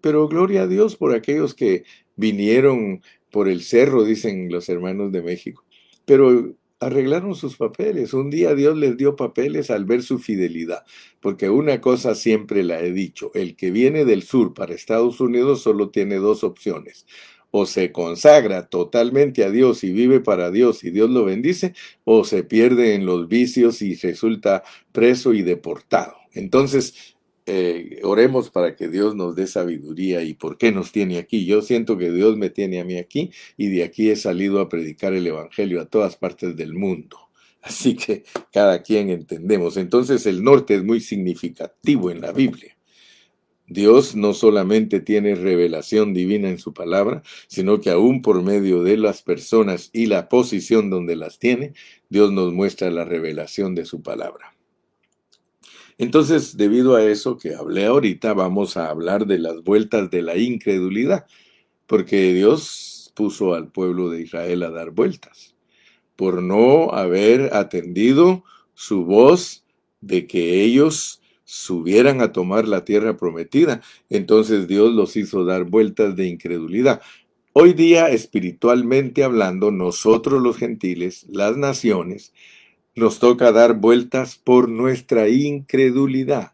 Pero 0.00 0.28
gloria 0.28 0.62
a 0.62 0.66
Dios 0.66 0.96
por 0.96 1.14
aquellos 1.14 1.54
que 1.54 1.84
vinieron 2.16 3.02
por 3.30 3.48
el 3.48 3.62
cerro, 3.62 4.04
dicen 4.04 4.50
los 4.50 4.70
hermanos 4.70 5.12
de 5.12 5.22
México 5.22 5.64
pero 6.08 6.54
arreglaron 6.80 7.34
sus 7.34 7.56
papeles. 7.58 8.14
Un 8.14 8.30
día 8.30 8.54
Dios 8.54 8.76
les 8.78 8.96
dio 8.96 9.14
papeles 9.14 9.70
al 9.70 9.84
ver 9.84 10.02
su 10.02 10.18
fidelidad, 10.18 10.84
porque 11.20 11.50
una 11.50 11.82
cosa 11.82 12.14
siempre 12.14 12.62
la 12.64 12.80
he 12.80 12.92
dicho, 12.92 13.30
el 13.34 13.56
que 13.56 13.70
viene 13.70 14.06
del 14.06 14.22
sur 14.22 14.54
para 14.54 14.74
Estados 14.74 15.20
Unidos 15.20 15.60
solo 15.60 15.90
tiene 15.90 16.16
dos 16.16 16.44
opciones. 16.44 17.04
O 17.50 17.66
se 17.66 17.92
consagra 17.92 18.68
totalmente 18.68 19.44
a 19.44 19.50
Dios 19.50 19.84
y 19.84 19.92
vive 19.92 20.20
para 20.20 20.50
Dios 20.50 20.84
y 20.84 20.90
Dios 20.90 21.10
lo 21.10 21.24
bendice, 21.24 21.74
o 22.04 22.24
se 22.24 22.44
pierde 22.44 22.94
en 22.94 23.06
los 23.06 23.28
vicios 23.28 23.82
y 23.82 23.94
resulta 23.94 24.62
preso 24.92 25.32
y 25.32 25.42
deportado. 25.42 26.14
Entonces, 26.32 27.16
eh, 27.50 28.00
oremos 28.02 28.50
para 28.50 28.76
que 28.76 28.88
Dios 28.88 29.14
nos 29.14 29.34
dé 29.34 29.46
sabiduría 29.46 30.22
y 30.22 30.34
por 30.34 30.58
qué 30.58 30.70
nos 30.70 30.92
tiene 30.92 31.16
aquí. 31.16 31.46
Yo 31.46 31.62
siento 31.62 31.96
que 31.96 32.12
Dios 32.12 32.36
me 32.36 32.50
tiene 32.50 32.78
a 32.78 32.84
mí 32.84 32.98
aquí 32.98 33.30
y 33.56 33.68
de 33.68 33.84
aquí 33.84 34.10
he 34.10 34.16
salido 34.16 34.60
a 34.60 34.68
predicar 34.68 35.14
el 35.14 35.26
Evangelio 35.26 35.80
a 35.80 35.86
todas 35.86 36.16
partes 36.16 36.56
del 36.56 36.74
mundo. 36.74 37.16
Así 37.62 37.96
que 37.96 38.24
cada 38.52 38.82
quien 38.82 39.08
entendemos. 39.08 39.78
Entonces 39.78 40.26
el 40.26 40.44
norte 40.44 40.74
es 40.74 40.84
muy 40.84 41.00
significativo 41.00 42.10
en 42.10 42.20
la 42.20 42.32
Biblia. 42.32 42.77
Dios 43.68 44.16
no 44.16 44.32
solamente 44.32 45.00
tiene 45.00 45.34
revelación 45.34 46.14
divina 46.14 46.48
en 46.48 46.58
su 46.58 46.72
palabra, 46.72 47.22
sino 47.48 47.80
que 47.80 47.90
aún 47.90 48.22
por 48.22 48.42
medio 48.42 48.82
de 48.82 48.96
las 48.96 49.22
personas 49.22 49.90
y 49.92 50.06
la 50.06 50.28
posición 50.28 50.88
donde 50.88 51.16
las 51.16 51.38
tiene, 51.38 51.74
Dios 52.08 52.32
nos 52.32 52.52
muestra 52.52 52.90
la 52.90 53.04
revelación 53.04 53.74
de 53.74 53.84
su 53.84 54.02
palabra. 54.02 54.54
Entonces, 55.98 56.56
debido 56.56 56.96
a 56.96 57.04
eso 57.04 57.36
que 57.36 57.54
hablé 57.54 57.84
ahorita, 57.86 58.32
vamos 58.32 58.76
a 58.76 58.88
hablar 58.88 59.26
de 59.26 59.38
las 59.38 59.62
vueltas 59.62 60.10
de 60.10 60.22
la 60.22 60.36
incredulidad, 60.36 61.26
porque 61.86 62.32
Dios 62.32 63.12
puso 63.14 63.54
al 63.54 63.70
pueblo 63.70 64.08
de 64.08 64.22
Israel 64.22 64.62
a 64.62 64.70
dar 64.70 64.92
vueltas, 64.92 65.56
por 66.16 66.42
no 66.42 66.92
haber 66.92 67.52
atendido 67.52 68.44
su 68.74 69.04
voz 69.04 69.64
de 70.00 70.26
que 70.26 70.62
ellos 70.62 71.20
subieran 71.50 72.20
a 72.20 72.30
tomar 72.30 72.68
la 72.68 72.84
tierra 72.84 73.16
prometida. 73.16 73.80
Entonces 74.10 74.68
Dios 74.68 74.92
los 74.92 75.16
hizo 75.16 75.46
dar 75.46 75.64
vueltas 75.64 76.14
de 76.14 76.26
incredulidad. 76.26 77.00
Hoy 77.54 77.72
día, 77.72 78.10
espiritualmente 78.10 79.24
hablando, 79.24 79.70
nosotros 79.70 80.42
los 80.42 80.58
gentiles, 80.58 81.24
las 81.30 81.56
naciones, 81.56 82.34
nos 82.94 83.18
toca 83.18 83.50
dar 83.50 83.80
vueltas 83.80 84.36
por 84.36 84.68
nuestra 84.68 85.30
incredulidad. 85.30 86.52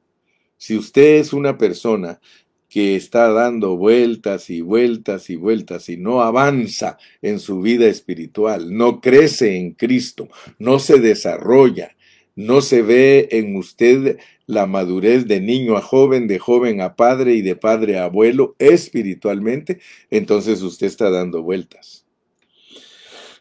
Si 0.59 0.76
usted 0.76 1.16
es 1.16 1.33
una 1.33 1.59
persona 1.59 2.20
que 2.68 2.94
está 2.94 3.33
dando 3.33 3.76
vueltas 3.76 4.48
y 4.48 4.61
vueltas 4.61 5.28
y 5.28 5.35
vueltas 5.35 5.88
y 5.88 5.96
no 5.96 6.22
avanza 6.22 6.98
en 7.20 7.40
su 7.40 7.61
vida 7.61 7.87
espiritual, 7.87 8.72
no 8.72 9.00
crece 9.00 9.57
en 9.57 9.72
Cristo, 9.72 10.28
no 10.61 10.78
se 10.78 11.00
desarrolla, 11.00 11.96
no 12.37 12.61
se 12.61 12.83
ve 12.83 13.28
en 13.33 13.57
usted 13.57 14.18
la 14.46 14.66
madurez 14.66 15.26
de 15.26 15.40
niño 15.40 15.76
a 15.76 15.80
joven, 15.80 16.26
de 16.26 16.38
joven 16.38 16.80
a 16.80 16.96
padre 16.96 17.35
y 17.35 17.42
de 17.42 17.57
padre 17.57 17.98
a 17.98 18.04
abuelo 18.04 18.57
espiritualmente, 18.59 19.80
entonces 20.11 20.62
usted 20.62 20.87
está 20.87 21.11
dando 21.11 21.42
vueltas. 21.42 22.04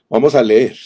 Vamos 0.10 0.36
a 0.36 0.44
leer, 0.44 0.78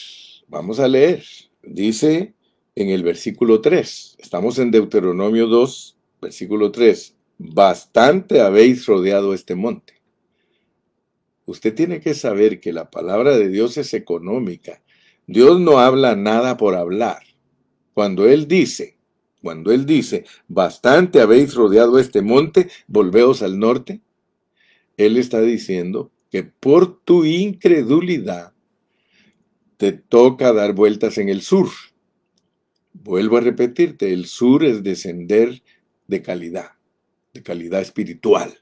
vamos 0.48 0.80
a 0.80 0.88
leer 0.88 1.24
dice 1.68 2.34
en 2.76 2.90
el 2.90 3.04
versículo 3.04 3.60
3, 3.62 4.18
estamos 4.20 4.60
en 4.60 4.72
Deuteronomio 4.72 5.48
2, 5.48 5.98
versículo 6.22 6.72
3, 6.72 7.16
bastante 7.40 8.42
habéis 8.42 8.86
rodeado 8.86 9.34
este 9.34 9.56
monte. 9.56 10.02
Usted 11.46 11.74
tiene 11.74 12.02
que 12.02 12.14
saber 12.14 12.60
que 12.60 12.74
la 12.74 12.92
palabra 12.92 13.38
de 13.38 13.50
Dios 13.50 13.78
es 13.78 13.94
económica. 13.94 14.82
Dios 15.26 15.60
no 15.60 15.80
habla 15.80 16.16
nada 16.16 16.58
por 16.58 16.76
hablar. 16.76 17.24
Cuando 17.94 18.28
Él 18.28 18.48
dice, 18.48 18.97
cuando 19.42 19.72
Él 19.72 19.86
dice, 19.86 20.26
bastante 20.48 21.22
habéis 21.22 21.54
rodeado 21.54 22.00
este 22.00 22.22
monte, 22.22 22.70
volveos 22.88 23.42
al 23.42 23.60
norte, 23.60 24.02
Él 24.98 25.18
está 25.18 25.42
diciendo 25.42 26.12
que 26.32 26.44
por 26.44 27.00
tu 27.02 27.24
incredulidad 27.24 28.54
te 29.78 29.92
toca 29.92 30.54
dar 30.54 30.74
vueltas 30.74 31.18
en 31.18 31.30
el 31.30 31.42
sur. 31.42 31.70
Vuelvo 32.94 33.38
a 33.38 33.42
repetirte, 33.42 34.12
el 34.12 34.26
sur 34.26 34.64
es 34.64 34.84
descender 34.84 35.62
de 36.08 36.22
calidad, 36.22 36.72
de 37.34 37.44
calidad 37.44 37.82
espiritual. 37.82 38.58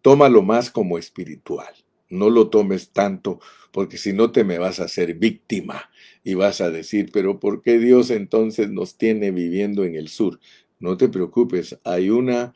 Tómalo 0.00 0.42
más 0.42 0.70
como 0.70 0.96
espiritual. 0.96 1.74
No 2.10 2.30
lo 2.30 2.48
tomes 2.48 2.90
tanto, 2.90 3.40
porque 3.72 3.98
si 3.98 4.12
no 4.12 4.32
te 4.32 4.44
me 4.44 4.58
vas 4.58 4.80
a 4.80 4.84
hacer 4.84 5.14
víctima 5.14 5.90
y 6.24 6.34
vas 6.34 6.60
a 6.60 6.70
decir, 6.70 7.10
pero 7.12 7.38
¿por 7.38 7.62
qué 7.62 7.78
Dios 7.78 8.10
entonces 8.10 8.70
nos 8.70 8.96
tiene 8.96 9.30
viviendo 9.30 9.84
en 9.84 9.94
el 9.94 10.08
sur? 10.08 10.40
No 10.80 10.96
te 10.96 11.08
preocupes, 11.08 11.78
hay 11.84 12.10
una 12.10 12.54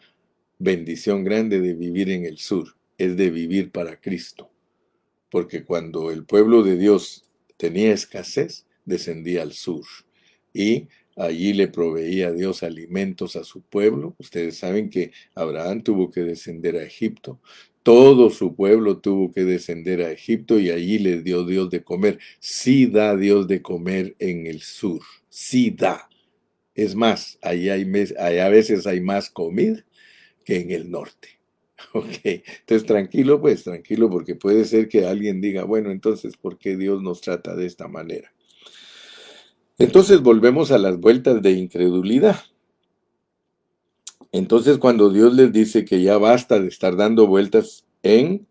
bendición 0.59 1.25
grande 1.25 1.61
de 1.61 1.75
vivir 1.75 2.11
en 2.11 2.25
el 2.25 2.39
sur, 2.39 2.77
es 2.97 3.17
de 3.17 3.31
vivir 3.31 3.71
para 3.73 4.01
Cristo. 4.01 4.51
Porque 5.31 5.65
cuando 5.65 6.11
el 6.11 6.25
pueblo 6.25 6.63
de 6.63 6.77
Dios 6.77 7.25
tenía 7.57 7.93
escasez, 7.93 8.67
descendía 8.85 9.43
al 9.43 9.53
sur 9.53 9.85
y 10.53 10.89
allí 11.17 11.53
le 11.53 11.69
proveía 11.69 12.33
Dios 12.33 12.63
alimentos 12.63 13.37
a 13.37 13.45
su 13.45 13.63
pueblo. 13.63 14.15
Ustedes 14.19 14.59
saben 14.59 14.91
que 14.91 15.13
Abraham 15.35 15.83
tuvo 15.83 16.11
que 16.11 16.21
descender 16.21 16.77
a 16.77 16.85
Egipto, 16.85 17.41
todo 17.83 18.31
su 18.31 18.55
pueblo 18.55 18.99
tuvo 18.99 19.33
que 19.33 19.45
descender 19.45 20.03
a 20.03 20.13
Egipto 20.13 20.59
y 20.59 20.71
allí 20.71 20.99
les 20.99 21.25
dio 21.25 21.45
Dios 21.45 21.71
de 21.71 21.83
comer. 21.83 22.19
Sí 22.39 22.87
da 22.87 23.17
Dios 23.17 23.49
de 23.49 23.63
comer 23.63 24.15
en 24.19 24.47
el 24.47 24.61
sur, 24.63 25.01
sí 25.29 25.71
da. 25.71 26.09
Es 26.75 26.95
más, 26.95 27.39
allí 27.43 27.69
hay, 27.69 27.83
a 28.19 28.49
veces 28.49 28.87
hay 28.87 29.01
más 29.01 29.31
comida 29.31 29.85
que 30.45 30.61
en 30.61 30.71
el 30.71 30.91
norte. 30.91 31.29
Ok, 31.95 32.21
entonces 32.25 32.87
tranquilo, 32.87 33.41
pues 33.41 33.65
tranquilo, 33.65 34.09
porque 34.09 34.37
puede 34.37 34.65
ser 34.65 34.89
que 34.89 35.05
alguien 35.05 35.41
diga, 35.41 35.65
bueno, 35.65 35.91
entonces, 35.91 36.37
¿por 36.37 36.57
qué 36.57 36.77
Dios 36.77 37.03
nos 37.03 37.21
trata 37.21 37.57
de 37.57 37.67
esta 37.67 37.89
manera? 37.89 38.33
Entonces 39.79 40.21
volvemos 40.21 40.71
a 40.71 40.79
las 40.79 40.99
vueltas 40.99 41.43
de 41.43 41.51
incredulidad. 41.51 42.37
Entonces 44.33 44.79
cuando 44.79 45.11
Dios 45.11 45.35
les 45.35 45.53
dice 45.53 45.85
que 45.85 46.03
ya 46.03 46.17
basta 46.17 46.59
de 46.59 46.69
estar 46.69 46.97
dando 46.97 47.27
vueltas 47.27 47.85
en 48.03 48.47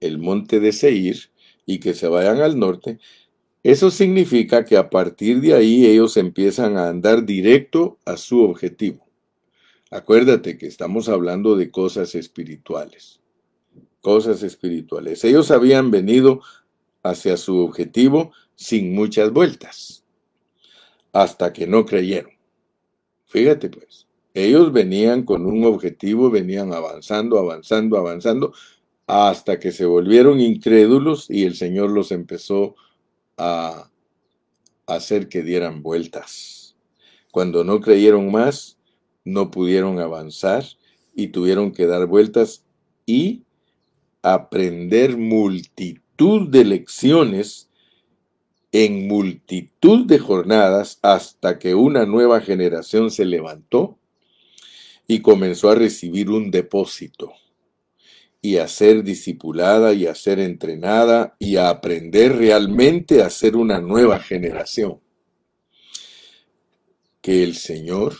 el 0.00 0.18
monte 0.18 0.60
de 0.60 0.72
Seir 0.72 1.30
y 1.64 1.80
que 1.80 1.94
se 1.94 2.06
vayan 2.06 2.40
al 2.40 2.58
norte, 2.58 2.98
eso 3.62 3.90
significa 3.90 4.64
que 4.64 4.76
a 4.76 4.90
partir 4.90 5.40
de 5.40 5.54
ahí 5.54 5.86
ellos 5.86 6.16
empiezan 6.16 6.76
a 6.76 6.88
andar 6.88 7.24
directo 7.24 7.98
a 8.04 8.16
su 8.16 8.42
objetivo. 8.42 9.08
Acuérdate 9.90 10.58
que 10.58 10.66
estamos 10.66 11.08
hablando 11.08 11.56
de 11.56 11.70
cosas 11.70 12.14
espirituales. 12.14 13.20
Cosas 14.02 14.42
espirituales. 14.42 15.24
Ellos 15.24 15.50
habían 15.50 15.90
venido 15.90 16.42
hacia 17.02 17.36
su 17.36 17.58
objetivo 17.58 18.32
sin 18.54 18.94
muchas 18.94 19.32
vueltas, 19.32 20.04
hasta 21.12 21.52
que 21.52 21.66
no 21.66 21.86
creyeron. 21.86 22.32
Fíjate 23.26 23.68
pues. 23.68 24.05
Ellos 24.36 24.70
venían 24.70 25.22
con 25.22 25.46
un 25.46 25.64
objetivo, 25.64 26.30
venían 26.30 26.74
avanzando, 26.74 27.38
avanzando, 27.38 27.96
avanzando, 27.96 28.52
hasta 29.06 29.58
que 29.58 29.72
se 29.72 29.86
volvieron 29.86 30.42
incrédulos 30.42 31.30
y 31.30 31.44
el 31.44 31.56
Señor 31.56 31.88
los 31.88 32.12
empezó 32.12 32.74
a 33.38 33.90
hacer 34.86 35.30
que 35.30 35.40
dieran 35.40 35.82
vueltas. 35.82 36.76
Cuando 37.32 37.64
no 37.64 37.80
creyeron 37.80 38.30
más, 38.30 38.76
no 39.24 39.50
pudieron 39.50 40.00
avanzar 40.00 40.64
y 41.14 41.28
tuvieron 41.28 41.72
que 41.72 41.86
dar 41.86 42.04
vueltas 42.04 42.62
y 43.06 43.42
aprender 44.20 45.16
multitud 45.16 46.50
de 46.50 46.66
lecciones 46.66 47.70
en 48.70 49.08
multitud 49.08 50.04
de 50.04 50.18
jornadas 50.18 50.98
hasta 51.00 51.58
que 51.58 51.74
una 51.74 52.04
nueva 52.04 52.42
generación 52.42 53.10
se 53.10 53.24
levantó 53.24 53.96
y 55.06 55.20
comenzó 55.20 55.70
a 55.70 55.74
recibir 55.74 56.30
un 56.30 56.50
depósito 56.50 57.32
y 58.40 58.58
a 58.58 58.68
ser 58.68 59.02
discipulada 59.02 59.92
y 59.92 60.06
a 60.06 60.14
ser 60.14 60.38
entrenada 60.38 61.36
y 61.38 61.56
a 61.56 61.68
aprender 61.68 62.36
realmente 62.36 63.22
a 63.22 63.30
ser 63.30 63.56
una 63.56 63.80
nueva 63.80 64.18
generación. 64.20 65.00
Que 67.20 67.42
el 67.42 67.56
Señor 67.56 68.16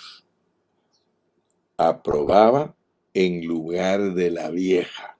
aprobaba 1.76 2.74
en 3.14 3.46
lugar 3.46 4.14
de 4.14 4.30
la 4.30 4.50
vieja. 4.50 5.16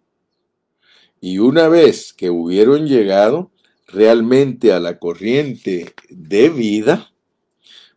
Y 1.21 1.39
una 1.39 1.69
vez 1.69 2.13
que 2.13 2.31
hubieron 2.31 2.87
llegado 2.87 3.53
realmente 3.87 4.73
a 4.73 4.81
la 4.81 4.99
corriente 4.99 5.95
de 6.11 6.51
vida, 6.51 7.13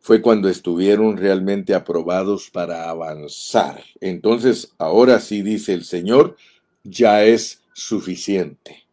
fue 0.09 0.23
cuando 0.23 0.49
estuvieron 0.49 1.17
realmente 1.17 1.75
aprobados 1.75 2.49
para 2.49 2.89
avanzar. 2.89 3.83
Entonces, 4.01 4.73
ahora 4.79 5.19
sí 5.19 5.43
dice 5.43 5.71
el 5.71 5.83
Señor, 5.83 6.35
ya 6.83 7.23
es 7.23 7.61
suficiente. 7.73 8.87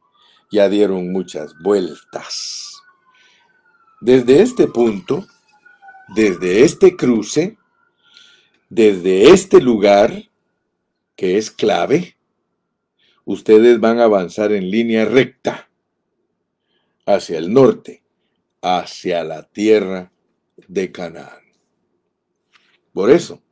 Ya 0.52 0.68
dieron 0.68 1.12
muchas 1.12 1.54
vueltas. 1.62 2.82
Desde 4.02 4.42
este 4.42 4.66
punto, 4.66 5.26
desde 6.14 6.64
este 6.64 6.96
cruce, 6.96 7.56
desde 8.68 9.30
este 9.30 9.62
lugar, 9.62 10.28
que 11.16 11.38
es 11.38 11.50
clave, 11.50 12.18
ustedes 13.24 13.80
van 13.80 14.00
a 14.00 14.04
avanzar 14.04 14.52
en 14.52 14.70
línea 14.70 15.06
recta 15.06 15.70
hacia 17.06 17.38
el 17.38 17.54
norte, 17.54 18.02
hacia 18.60 19.24
la 19.24 19.44
tierra 19.44 20.12
de 20.68 20.92
Canaán. 20.92 21.42
Por 22.92 23.10
eso, 23.10 23.42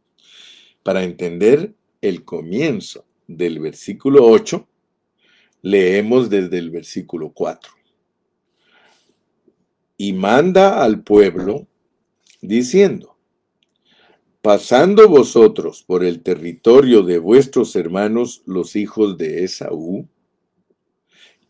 para 0.82 1.02
entender 1.02 1.74
el 2.00 2.24
comienzo 2.24 3.04
del 3.26 3.58
versículo 3.60 4.26
8, 4.26 4.66
leemos 5.62 6.30
desde 6.30 6.58
el 6.58 6.70
versículo 6.70 7.32
4. 7.32 7.72
Y 9.96 10.12
manda 10.12 10.82
al 10.82 11.02
pueblo 11.02 11.66
diciendo, 12.40 13.16
pasando 14.42 15.08
vosotros 15.08 15.82
por 15.82 16.04
el 16.04 16.22
territorio 16.22 17.02
de 17.02 17.18
vuestros 17.18 17.76
hermanos 17.76 18.42
los 18.44 18.76
hijos 18.76 19.16
de 19.16 19.44
Esaú, 19.44 20.06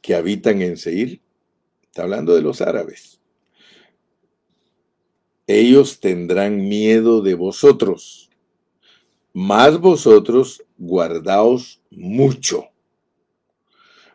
que 0.00 0.14
habitan 0.14 0.62
en 0.62 0.76
Seir, 0.76 1.20
está 1.82 2.02
hablando 2.02 2.34
de 2.36 2.42
los 2.42 2.60
árabes, 2.60 3.20
ellos 5.46 6.00
tendrán 6.00 6.68
miedo 6.68 7.20
de 7.20 7.34
vosotros, 7.34 8.30
mas 9.32 9.78
vosotros 9.78 10.62
guardaos 10.78 11.82
mucho. 11.90 12.68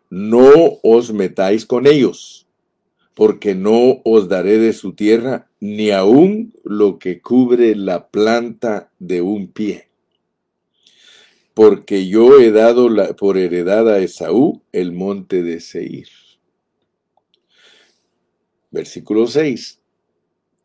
No 0.10 0.80
os 0.82 1.13
metáis 1.13 1.65
con 1.65 1.86
ellos, 1.86 2.48
porque 3.13 3.54
no 3.54 4.02
os 4.04 4.28
daré 4.28 4.58
de 4.58 4.74
su 4.74 4.94
tierra 4.94 5.50
ni 5.60 5.92
aun 5.92 6.54
lo 6.63 6.98
que 6.98 7.22
cubre 7.22 7.76
la 7.76 8.08
planta 8.08 8.92
de 8.98 9.22
un 9.22 9.52
pie. 9.52 9.89
Porque 11.54 12.08
yo 12.08 12.39
he 12.39 12.52
dado 12.52 12.89
por 13.18 13.38
heredad 13.38 13.89
a 13.89 14.00
Esaú 14.00 14.63
el 14.72 14.94
monte 14.94 15.44
de 15.44 15.60
Seir. 15.60 16.08
Versículo 18.72 19.28
6 19.28 19.79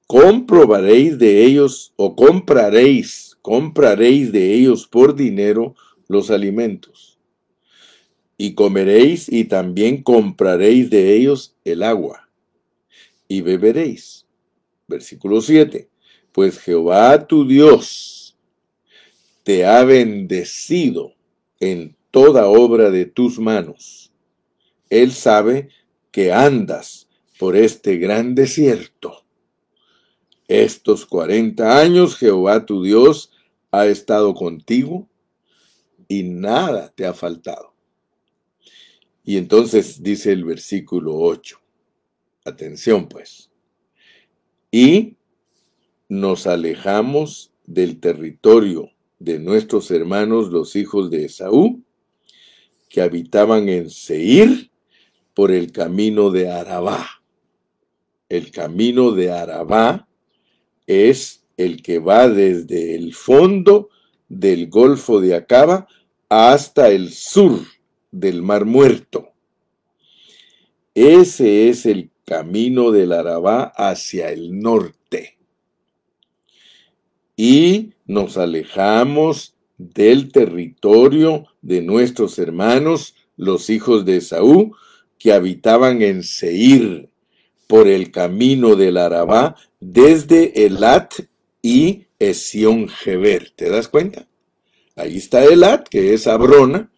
comprobaréis 0.06 1.18
de 1.18 1.44
ellos 1.44 1.92
o 1.96 2.14
compraréis, 2.14 3.36
compraréis 3.42 4.32
de 4.32 4.54
ellos 4.54 4.86
por 4.86 5.14
dinero 5.14 5.74
los 6.08 6.30
alimentos. 6.30 7.18
Y 8.36 8.54
comeréis 8.54 9.30
y 9.32 9.44
también 9.44 10.02
compraréis 10.02 10.90
de 10.90 11.16
ellos 11.16 11.56
el 11.64 11.82
agua. 11.82 12.28
Y 13.28 13.40
beberéis. 13.40 14.26
Versículo 14.86 15.40
7. 15.40 15.88
Pues 16.32 16.58
Jehová 16.58 17.26
tu 17.26 17.46
Dios 17.46 18.36
te 19.44 19.64
ha 19.64 19.84
bendecido 19.84 21.14
en 21.60 21.96
toda 22.10 22.48
obra 22.48 22.90
de 22.90 23.06
tus 23.06 23.38
manos. 23.38 24.12
Él 24.90 25.12
sabe 25.12 25.68
que 26.10 26.32
andas 26.32 27.08
por 27.38 27.56
este 27.56 27.96
gran 27.98 28.34
desierto 28.34 29.23
estos 30.48 31.06
cuarenta 31.06 31.78
años 31.78 32.16
Jehová 32.16 32.66
tu 32.66 32.82
Dios 32.82 33.30
ha 33.70 33.86
estado 33.86 34.34
contigo 34.34 35.08
y 36.08 36.22
nada 36.22 36.92
te 36.94 37.06
ha 37.06 37.14
faltado. 37.14 37.74
Y 39.24 39.38
entonces 39.38 40.02
dice 40.02 40.32
el 40.32 40.44
versículo 40.44 41.16
8. 41.16 41.58
Atención 42.44 43.08
pues. 43.08 43.50
Y 44.70 45.16
nos 46.08 46.46
alejamos 46.46 47.52
del 47.64 48.00
territorio 48.00 48.90
de 49.18 49.38
nuestros 49.38 49.90
hermanos 49.90 50.50
los 50.50 50.76
hijos 50.76 51.10
de 51.10 51.24
Esaú, 51.24 51.82
que 52.90 53.00
habitaban 53.00 53.68
en 53.68 53.88
Seir 53.88 54.70
por 55.32 55.50
el 55.50 55.72
camino 55.72 56.30
de 56.30 56.50
Arabá. 56.50 57.06
El 58.28 58.50
camino 58.50 59.12
de 59.12 59.32
Arabá 59.32 60.06
es 60.86 61.44
el 61.56 61.82
que 61.82 61.98
va 61.98 62.28
desde 62.28 62.94
el 62.94 63.14
fondo 63.14 63.90
del 64.28 64.68
Golfo 64.68 65.20
de 65.20 65.34
Acaba 65.34 65.86
hasta 66.28 66.90
el 66.90 67.12
sur 67.12 67.60
del 68.10 68.42
Mar 68.42 68.64
Muerto. 68.64 69.32
Ese 70.94 71.68
es 71.68 71.86
el 71.86 72.10
camino 72.24 72.90
del 72.90 73.12
Arabá 73.12 73.72
hacia 73.76 74.30
el 74.30 74.58
norte. 74.58 75.38
Y 77.36 77.94
nos 78.06 78.36
alejamos 78.36 79.54
del 79.76 80.30
territorio 80.30 81.46
de 81.62 81.82
nuestros 81.82 82.38
hermanos, 82.38 83.16
los 83.36 83.70
hijos 83.70 84.04
de 84.04 84.20
Saúl, 84.20 84.72
que 85.18 85.32
habitaban 85.32 86.02
en 86.02 86.22
Seir, 86.22 87.08
por 87.66 87.88
el 87.88 88.10
camino 88.10 88.76
del 88.76 88.96
Arabá, 88.96 89.56
desde 89.80 90.66
Elat 90.66 91.14
y 91.62 92.04
Esión 92.18 92.88
Geber. 92.88 93.50
¿Te 93.50 93.68
das 93.68 93.88
cuenta? 93.88 94.28
Ahí 94.96 95.18
está 95.18 95.44
Elat, 95.44 95.88
que 95.88 96.14
es 96.14 96.26
Abrona, 96.26 96.90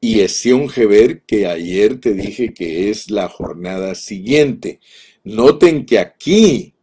y 0.00 0.20
Esión 0.20 0.68
Geber, 0.68 1.22
que 1.22 1.46
ayer 1.46 2.00
te 2.00 2.14
dije 2.14 2.52
que 2.54 2.90
es 2.90 3.10
la 3.10 3.28
jornada 3.28 3.94
siguiente. 3.94 4.80
Noten 5.22 5.86
que 5.86 5.98
aquí 5.98 6.74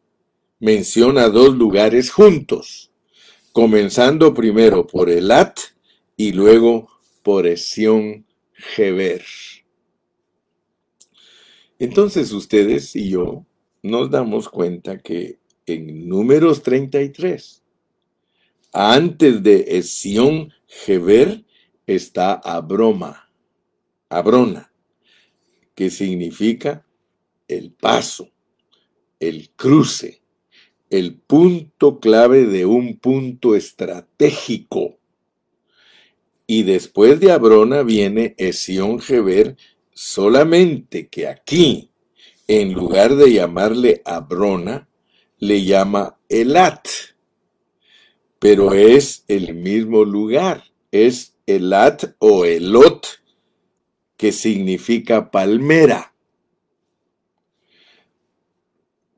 menciona 0.59 1.29
dos 1.29 1.55
lugares 1.55 2.11
juntos, 2.11 2.91
comenzando 3.51 4.33
primero 4.33 4.87
por 4.87 5.09
Elat 5.09 5.59
y 6.15 6.31
luego 6.31 6.89
por 7.23 7.47
Esión 7.47 8.25
Geber. 8.53 9.23
Entonces 11.79 12.33
ustedes 12.33 12.93
y 12.95 13.09
yo 13.09 13.45
nos 13.81 14.11
damos 14.11 14.49
cuenta 14.49 14.99
que 14.99 15.39
en 15.65 16.09
números 16.09 16.61
33, 16.61 17.63
antes 18.73 19.41
de 19.41 19.65
Esión 19.77 20.51
Geber, 20.67 21.45
está 21.87 22.33
Abroma, 22.33 23.31
Abrona, 24.09 24.73
que 25.73 25.89
significa 25.89 26.85
el 27.47 27.71
paso, 27.71 28.29
el 29.21 29.49
cruce, 29.55 30.21
el 30.89 31.15
punto 31.15 32.01
clave 32.01 32.45
de 32.45 32.65
un 32.65 32.97
punto 32.97 33.55
estratégico. 33.55 34.99
Y 36.45 36.63
después 36.63 37.19
de 37.19 37.31
Abrona 37.31 37.83
viene 37.83 38.35
Esión 38.37 38.99
Geber, 38.99 39.55
solamente 39.99 41.09
que 41.09 41.27
aquí, 41.27 41.91
en 42.47 42.71
lugar 42.71 43.17
de 43.17 43.33
llamarle 43.33 44.01
Abrona, 44.05 44.87
le 45.39 45.65
llama 45.65 46.17
Elat. 46.29 46.87
Pero 48.39 48.73
es 48.73 49.25
el 49.27 49.55
mismo 49.55 50.05
lugar, 50.05 50.63
es 50.89 51.35
Elat 51.45 52.15
o 52.19 52.45
Elot, 52.45 53.05
que 54.15 54.31
significa 54.31 55.31
palmera, 55.31 56.13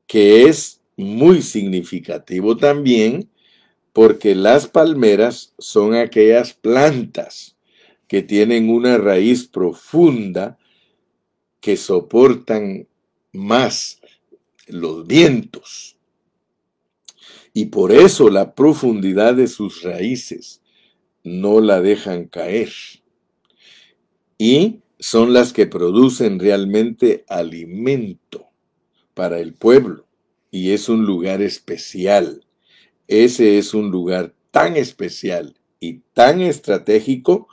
que 0.08 0.48
es 0.48 0.80
muy 0.96 1.42
significativo 1.42 2.56
también 2.56 3.30
porque 3.92 4.34
las 4.34 4.66
palmeras 4.66 5.54
son 5.58 5.94
aquellas 5.94 6.54
plantas 6.54 7.56
que 8.08 8.20
tienen 8.20 8.68
una 8.68 8.98
raíz 8.98 9.46
profunda 9.46 10.58
que 11.62 11.76
soportan 11.78 12.88
más 13.32 14.00
los 14.66 15.06
vientos. 15.06 15.96
Y 17.54 17.66
por 17.66 17.92
eso 17.92 18.28
la 18.30 18.54
profundidad 18.54 19.34
de 19.36 19.46
sus 19.46 19.82
raíces 19.82 20.60
no 21.22 21.60
la 21.60 21.80
dejan 21.80 22.26
caer. 22.26 22.70
Y 24.36 24.80
son 24.98 25.32
las 25.32 25.52
que 25.52 25.66
producen 25.66 26.40
realmente 26.40 27.24
alimento 27.28 28.48
para 29.14 29.38
el 29.38 29.54
pueblo. 29.54 30.04
Y 30.50 30.72
es 30.72 30.88
un 30.88 31.06
lugar 31.06 31.42
especial. 31.42 32.44
Ese 33.06 33.58
es 33.58 33.72
un 33.72 33.92
lugar 33.92 34.34
tan 34.50 34.76
especial 34.76 35.56
y 35.78 36.00
tan 36.12 36.40
estratégico 36.40 37.46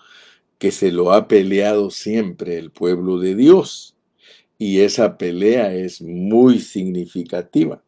que 0.58 0.72
se 0.72 0.92
lo 0.92 1.14
ha 1.14 1.28
peleado 1.28 1.92
siempre 1.92 2.58
el 2.58 2.72
pueblo 2.72 3.20
de 3.20 3.36
Dios. 3.36 3.96
Y 4.60 4.82
esa 4.82 5.18
pelea 5.18 5.74
es 5.74 6.02
muy 6.02 6.60
significativa. 6.60 7.82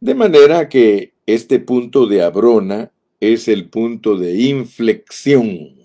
De 0.00 0.14
manera 0.14 0.68
que 0.68 1.14
este 1.24 1.60
punto 1.60 2.06
de 2.06 2.22
Abrona 2.22 2.92
es 3.20 3.48
el 3.48 3.70
punto 3.70 4.18
de 4.18 4.34
inflexión. 4.42 5.76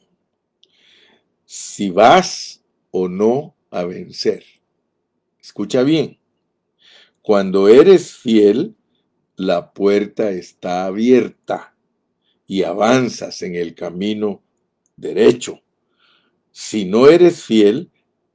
Si 1.46 1.92
vas 1.92 2.66
o 2.92 3.08
no 3.08 3.56
a 3.70 3.86
vencer. 3.86 4.44
Escucha 5.40 5.84
bien. 5.84 6.20
Cuando 7.22 7.68
eres 7.70 8.14
fiel, 8.14 8.76
la 9.36 9.72
puerta 9.72 10.32
está 10.32 10.86
abierta 10.86 11.76
y 12.48 12.64
avanzas 12.64 13.44
en 13.44 13.56
el 13.56 13.76
camino 13.76 14.44
derecho. 14.98 15.62
Si 16.52 16.86
no 16.86 17.08
eres 17.08 17.44
fiel, 17.44 17.92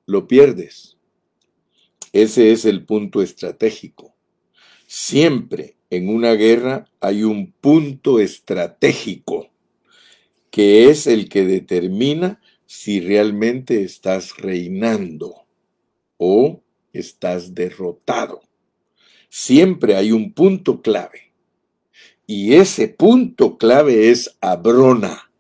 lo 0.07 0.29
pierdes. 0.29 0.94
Ese 2.15 2.53
es 2.53 2.65
el 2.65 2.85
punto 2.85 3.23
estratégico. 3.23 4.15
Siempre 4.87 5.75
en 5.91 6.09
una 6.09 6.35
guerra 6.35 6.89
hay 7.01 7.25
un 7.25 7.51
punto 7.51 8.21
estratégico 8.21 9.51
que 10.53 10.89
es 10.89 11.09
el 11.09 11.29
que 11.29 11.45
determina 11.45 12.41
si 12.67 13.01
realmente 13.01 13.83
estás 13.83 14.37
reinando 14.37 15.45
o 16.17 16.63
estás 16.93 17.53
derrotado. 17.53 18.43
Siempre 19.29 19.97
hay 19.97 20.13
un 20.13 20.33
punto 20.35 20.83
clave. 20.83 21.33
Y 22.29 22.55
ese 22.55 22.87
punto 22.87 23.59
clave 23.59 24.11
es 24.11 24.37
Abrona, 24.41 25.33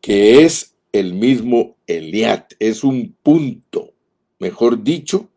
que 0.00 0.42
es 0.42 0.74
el 0.90 1.14
mismo 1.14 1.76
Eliat. 1.86 2.54
Es 2.58 2.82
un 2.82 3.16
punto, 3.22 3.94
mejor 4.40 4.82
dicho, 4.82 5.28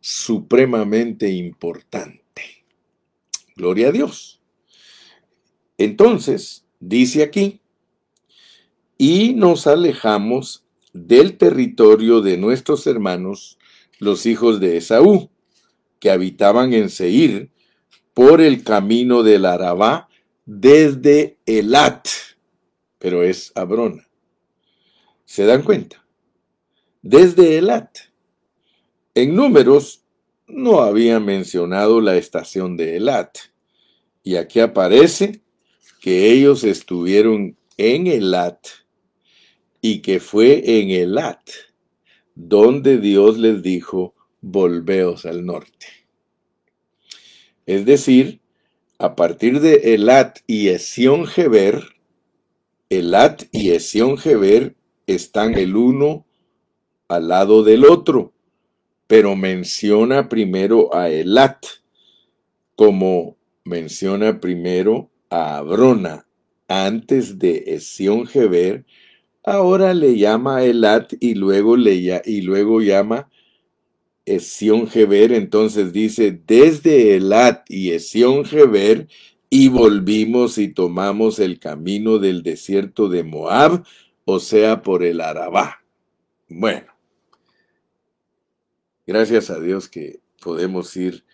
supremamente 0.00 1.30
importante. 1.30 2.64
Gloria 3.56 3.88
a 3.88 3.92
Dios. 3.92 4.40
Entonces, 5.76 6.64
dice 6.80 7.22
aquí, 7.22 7.60
y 8.96 9.34
nos 9.34 9.66
alejamos 9.66 10.64
del 10.92 11.36
territorio 11.38 12.20
de 12.20 12.36
nuestros 12.36 12.86
hermanos, 12.86 13.58
los 13.98 14.26
hijos 14.26 14.60
de 14.60 14.76
Esaú, 14.76 15.30
que 16.00 16.10
habitaban 16.10 16.72
en 16.72 16.90
Seir, 16.90 17.50
por 18.14 18.40
el 18.40 18.64
camino 18.64 19.22
del 19.22 19.44
Arabá, 19.44 20.08
desde 20.44 21.38
Elat, 21.46 22.08
pero 22.98 23.22
es 23.22 23.52
Abrona. 23.54 24.08
¿Se 25.24 25.44
dan 25.44 25.62
cuenta? 25.62 26.04
Desde 27.02 27.58
Elat. 27.58 28.07
En 29.18 29.34
números 29.34 30.04
no 30.46 30.82
había 30.82 31.18
mencionado 31.18 32.00
la 32.00 32.16
estación 32.16 32.76
de 32.76 32.98
Elat. 32.98 33.36
Y 34.22 34.36
aquí 34.36 34.60
aparece 34.60 35.42
que 36.00 36.30
ellos 36.30 36.62
estuvieron 36.62 37.56
en 37.76 38.06
Elat 38.06 38.64
y 39.80 40.02
que 40.02 40.20
fue 40.20 40.78
en 40.78 40.90
Elat 40.90 41.40
donde 42.36 42.98
Dios 42.98 43.38
les 43.38 43.60
dijo, 43.60 44.14
volveos 44.40 45.26
al 45.26 45.44
norte. 45.44 45.88
Es 47.66 47.86
decir, 47.86 48.40
a 49.00 49.16
partir 49.16 49.58
de 49.58 49.94
Elat 49.94 50.38
y 50.46 50.68
Esión 50.68 51.26
Geber, 51.26 51.82
Elat 52.88 53.46
y 53.50 53.70
Esión 53.70 54.16
Geber 54.16 54.76
están 55.08 55.54
el 55.54 55.74
uno 55.74 56.24
al 57.08 57.26
lado 57.26 57.64
del 57.64 57.84
otro 57.84 58.32
pero 59.08 59.34
menciona 59.34 60.28
primero 60.28 60.94
a 60.94 61.10
Elat 61.10 61.66
como 62.76 63.36
menciona 63.64 64.40
primero 64.40 65.10
a 65.30 65.56
Abrona 65.56 66.26
antes 66.68 67.38
de 67.38 67.64
Esión 67.66 68.26
Geber, 68.26 68.84
ahora 69.42 69.94
le 69.94 70.16
llama 70.16 70.62
Elat 70.62 71.14
y 71.18 71.34
luego, 71.34 71.76
le, 71.76 72.22
y 72.24 72.42
luego 72.42 72.80
llama 72.80 73.28
Esión 74.26 74.86
Geber. 74.86 75.32
Entonces 75.32 75.92
dice, 75.92 76.40
desde 76.46 77.16
Elat 77.16 77.68
y 77.70 77.90
Esión 77.90 78.44
Geber, 78.44 79.08
y 79.50 79.68
volvimos 79.68 80.58
y 80.58 80.68
tomamos 80.68 81.38
el 81.38 81.58
camino 81.58 82.18
del 82.18 82.42
desierto 82.42 83.08
de 83.08 83.24
Moab, 83.24 83.82
o 84.26 84.40
sea, 84.40 84.82
por 84.82 85.02
el 85.02 85.22
Arabá. 85.22 85.82
Bueno, 86.50 86.97
gracias 89.08 89.48
a 89.48 89.58
Dios 89.58 89.88
que 89.88 90.20
podemos 90.42 90.94
ir 90.94 91.24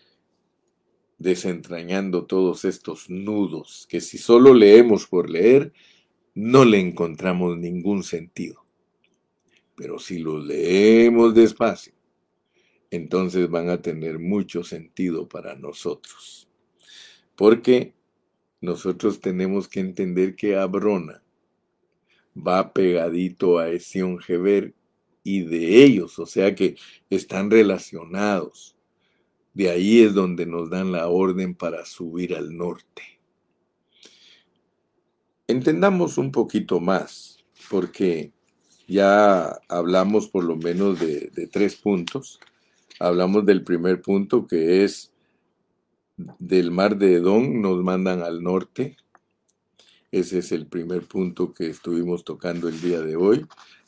desentrañando 1.17 2.25
todos 2.25 2.63
estos 2.63 3.09
nudos 3.09 3.85
que 3.89 3.99
si 3.99 4.17
solo 4.17 4.53
leemos 4.53 5.07
por 5.07 5.29
leer, 5.29 5.73
no 6.33 6.63
le 6.63 6.79
encontramos 6.79 7.57
ningún 7.57 8.03
sentido. 8.03 8.63
Pero 9.75 9.99
si 9.99 10.19
los 10.19 10.45
leemos 10.45 11.35
despacio, 11.35 11.93
entonces 12.91 13.49
van 13.49 13.69
a 13.69 13.81
tener 13.81 14.19
mucho 14.19 14.63
sentido 14.63 15.27
para 15.27 15.55
nosotros. 15.55 16.47
Porque 17.35 17.93
nosotros 18.61 19.19
tenemos 19.19 19.67
que 19.67 19.81
entender 19.81 20.37
que 20.37 20.55
Abrona 20.55 21.21
va 22.35 22.71
pegadito 22.71 23.59
a 23.59 23.69
Esión 23.69 24.17
Geber 24.17 24.73
y 25.25 25.41
de 25.41 25.83
ellos, 25.83 26.19
o 26.19 26.27
sea 26.27 26.53
que 26.53 26.77
están 27.09 27.49
relacionados. 27.49 28.77
De 29.55 29.71
ahí 29.71 30.01
es 30.01 30.13
donde 30.13 30.45
nos 30.45 30.69
dan 30.69 30.91
la 30.91 31.07
orden 31.07 31.55
para 31.55 31.83
subir 31.83 32.35
al 32.35 32.55
norte. 32.55 33.01
Entendamos 35.47 36.19
un 36.19 36.31
poquito 36.31 36.79
más, 36.79 37.43
porque 37.71 38.33
ya 38.87 39.59
hablamos 39.67 40.27
por 40.27 40.43
lo 40.43 40.57
menos 40.57 40.99
de, 40.99 41.49
tres 41.51 41.75
puntos. 41.75 42.39
Hablamos 42.99 43.47
del 43.47 43.63
primer 43.63 44.03
punto 44.03 44.45
que 44.45 44.83
es 44.83 45.11
del 46.37 46.69
mar 46.69 46.97
de 46.97 47.15
Edom, 47.15 47.61
nos 47.61 47.83
mandan 47.83 48.21
al 48.21 48.43
norte. 48.43 48.95
Ese 50.11 50.37
es 50.37 50.51
el 50.51 50.67
primer 50.67 51.07
punto 51.07 51.51
que 51.51 51.67
estuvimos 51.67 52.23
tocando 52.23 52.69
el 52.69 52.79
día 52.79 53.01
de 53.01 53.15
hoy. 53.15 53.47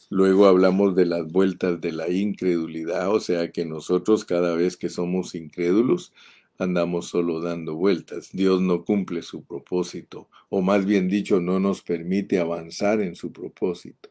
Luego 0.09 0.45
hablamos 0.45 0.95
de 0.95 1.05
las 1.05 1.29
vueltas 1.31 1.81
de 1.81 1.91
la 1.91 2.09
incredulidad, 2.09 3.13
o 3.13 3.19
sea 3.19 3.51
que 3.51 3.65
nosotros 3.65 4.23
cada 4.23 4.55
vez 4.55 4.77
que 4.77 4.89
somos 4.89 5.35
incrédulos 5.35 6.13
andamos 6.57 7.07
solo 7.07 7.41
dando 7.41 7.75
vueltas. 7.75 8.29
Dios 8.31 8.61
no 8.61 8.85
cumple 8.85 9.21
su 9.21 9.43
propósito, 9.43 10.29
o 10.49 10.61
más 10.61 10.85
bien 10.85 11.09
dicho, 11.09 11.41
no 11.41 11.59
nos 11.59 11.81
permite 11.81 12.39
avanzar 12.39 13.01
en 13.01 13.15
su 13.15 13.31
propósito. 13.31 14.09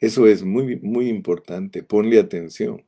Eso 0.00 0.26
es 0.26 0.42
muy, 0.42 0.76
muy 0.76 1.08
importante, 1.08 1.82
ponle 1.82 2.18
atención. 2.18 2.84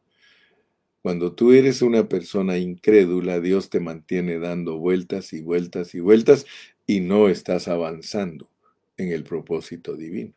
Cuando 1.02 1.32
tú 1.34 1.52
eres 1.52 1.82
una 1.82 2.08
persona 2.08 2.58
incrédula, 2.58 3.38
Dios 3.40 3.70
te 3.70 3.80
mantiene 3.80 4.38
dando 4.38 4.78
vueltas 4.78 5.32
y 5.32 5.40
vueltas 5.40 5.94
y 5.94 6.00
vueltas 6.00 6.46
y 6.86 7.00
no 7.00 7.28
estás 7.28 7.68
avanzando 7.68 8.50
en 8.96 9.12
el 9.12 9.22
propósito 9.22 9.94
divino. 9.94 10.32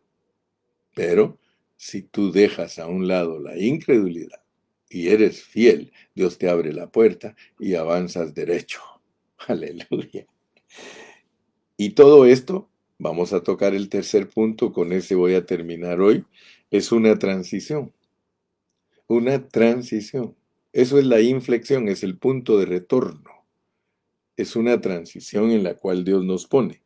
Pero 0.93 1.39
si 1.79 2.01
tú 2.01 2.33
dejas 2.33 2.77
a 2.77 2.87
un 2.87 3.07
lado 3.07 3.39
la 3.39 3.57
incredulidad 3.57 4.41
y 4.89 5.07
eres 5.07 5.43
fiel, 5.43 5.93
Dios 6.13 6.37
te 6.37 6.49
abre 6.49 6.73
la 6.73 6.91
puerta 6.91 7.37
y 7.57 7.75
avanzas 7.75 8.33
derecho. 8.33 8.81
Aleluya. 9.47 10.27
Y 11.77 11.91
todo 11.91 12.25
esto, 12.25 12.67
vamos 12.97 13.31
a 13.31 13.43
tocar 13.43 13.73
el 13.73 13.87
tercer 13.87 14.27
punto, 14.27 14.73
con 14.73 14.91
ese 14.91 15.15
voy 15.15 15.35
a 15.35 15.45
terminar 15.45 16.01
hoy, 16.01 16.25
es 16.69 16.91
una 16.91 17.17
transición. 17.17 17.93
Una 19.07 19.47
transición. 19.47 20.35
Eso 20.73 20.99
es 20.99 21.05
la 21.05 21.21
inflexión, 21.21 21.87
es 21.87 22.03
el 22.03 22.17
punto 22.17 22.59
de 22.59 22.65
retorno. 22.65 23.45
Es 24.35 24.57
una 24.57 24.81
transición 24.81 25.51
en 25.51 25.63
la 25.63 25.75
cual 25.75 26.03
Dios 26.03 26.25
nos 26.25 26.45
pone. 26.45 26.81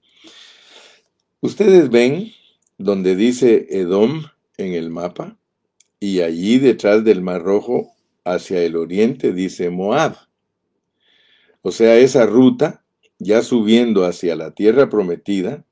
Ustedes 1.42 1.90
ven 1.90 2.32
donde 2.78 3.16
dice 3.16 3.66
Edom, 3.72 4.26
en 4.58 4.74
el 4.74 4.89
mapa 4.89 5.38
y 6.00 6.22
allí 6.22 6.60
detrás 6.60 7.04
del 7.04 7.22
Mar 7.22 7.42
Rojo 7.42 7.94
hacia 8.26 8.62
el 8.62 8.76
oriente 8.76 9.34
dice 9.34 9.70
Moab. 9.70 10.18
O 11.62 11.72
sea, 11.72 11.98
esa 11.98 12.26
ruta, 12.26 12.84
ya 13.20 13.42
subiendo 13.42 14.06
hacia 14.06 14.36
la 14.36 14.52
tierra 14.52 14.89
prometida, 14.89 15.66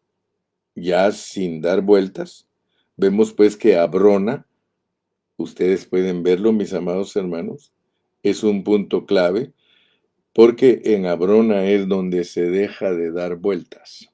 ya 0.74 1.12
sin 1.12 1.62
dar 1.62 1.82
vueltas, 1.82 2.48
vemos 2.96 3.34
pues 3.34 3.58
que 3.58 3.78
Abrona, 3.78 4.48
ustedes 5.36 5.86
pueden 5.86 6.24
verlo, 6.24 6.54
mis 6.54 6.74
amados 6.74 7.16
hermanos, 7.16 7.74
es 8.24 8.44
un 8.44 8.64
punto 8.64 9.06
clave, 9.06 9.52
porque 10.34 10.82
en 10.86 11.08
Abrona 11.08 11.66
es 11.66 11.88
donde 11.88 12.24
se 12.24 12.50
deja 12.50 12.94
de 12.94 13.12
dar 13.12 13.36
vueltas. 13.36 14.10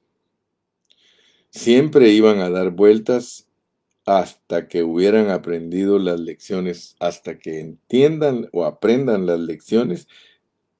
Siempre 1.50 2.10
iban 2.10 2.40
a 2.40 2.50
dar 2.50 2.70
vueltas 2.70 3.47
hasta 4.08 4.68
que 4.68 4.82
hubieran 4.84 5.28
aprendido 5.28 5.98
las 5.98 6.18
lecciones, 6.18 6.96
hasta 6.98 7.38
que 7.38 7.60
entiendan 7.60 8.48
o 8.52 8.64
aprendan 8.64 9.26
las 9.26 9.38
lecciones 9.38 10.08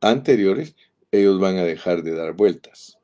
anteriores, 0.01 0.77
ellos 1.13 1.39
van 1.39 1.59
a 1.59 1.65
dejar 1.65 2.03
de 2.03 2.15
dar 2.15 2.33
vueltas. 2.33 2.97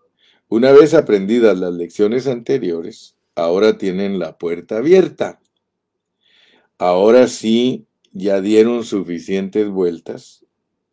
Una 0.49 0.73
vez 0.73 0.95
aprendidas 0.95 1.59
las 1.59 1.75
lecciones 1.75 2.27
anteriores, 2.27 3.17
ahora 3.35 3.77
tienen 3.77 4.19
la 4.19 4.39
puerta 4.39 4.79
abierta. 4.79 5.43
Ahora 6.79 7.29
sí, 7.29 7.85
ya 8.13 8.41
dieron 8.41 8.83
suficientes 8.85 9.69
vueltas 9.69 10.47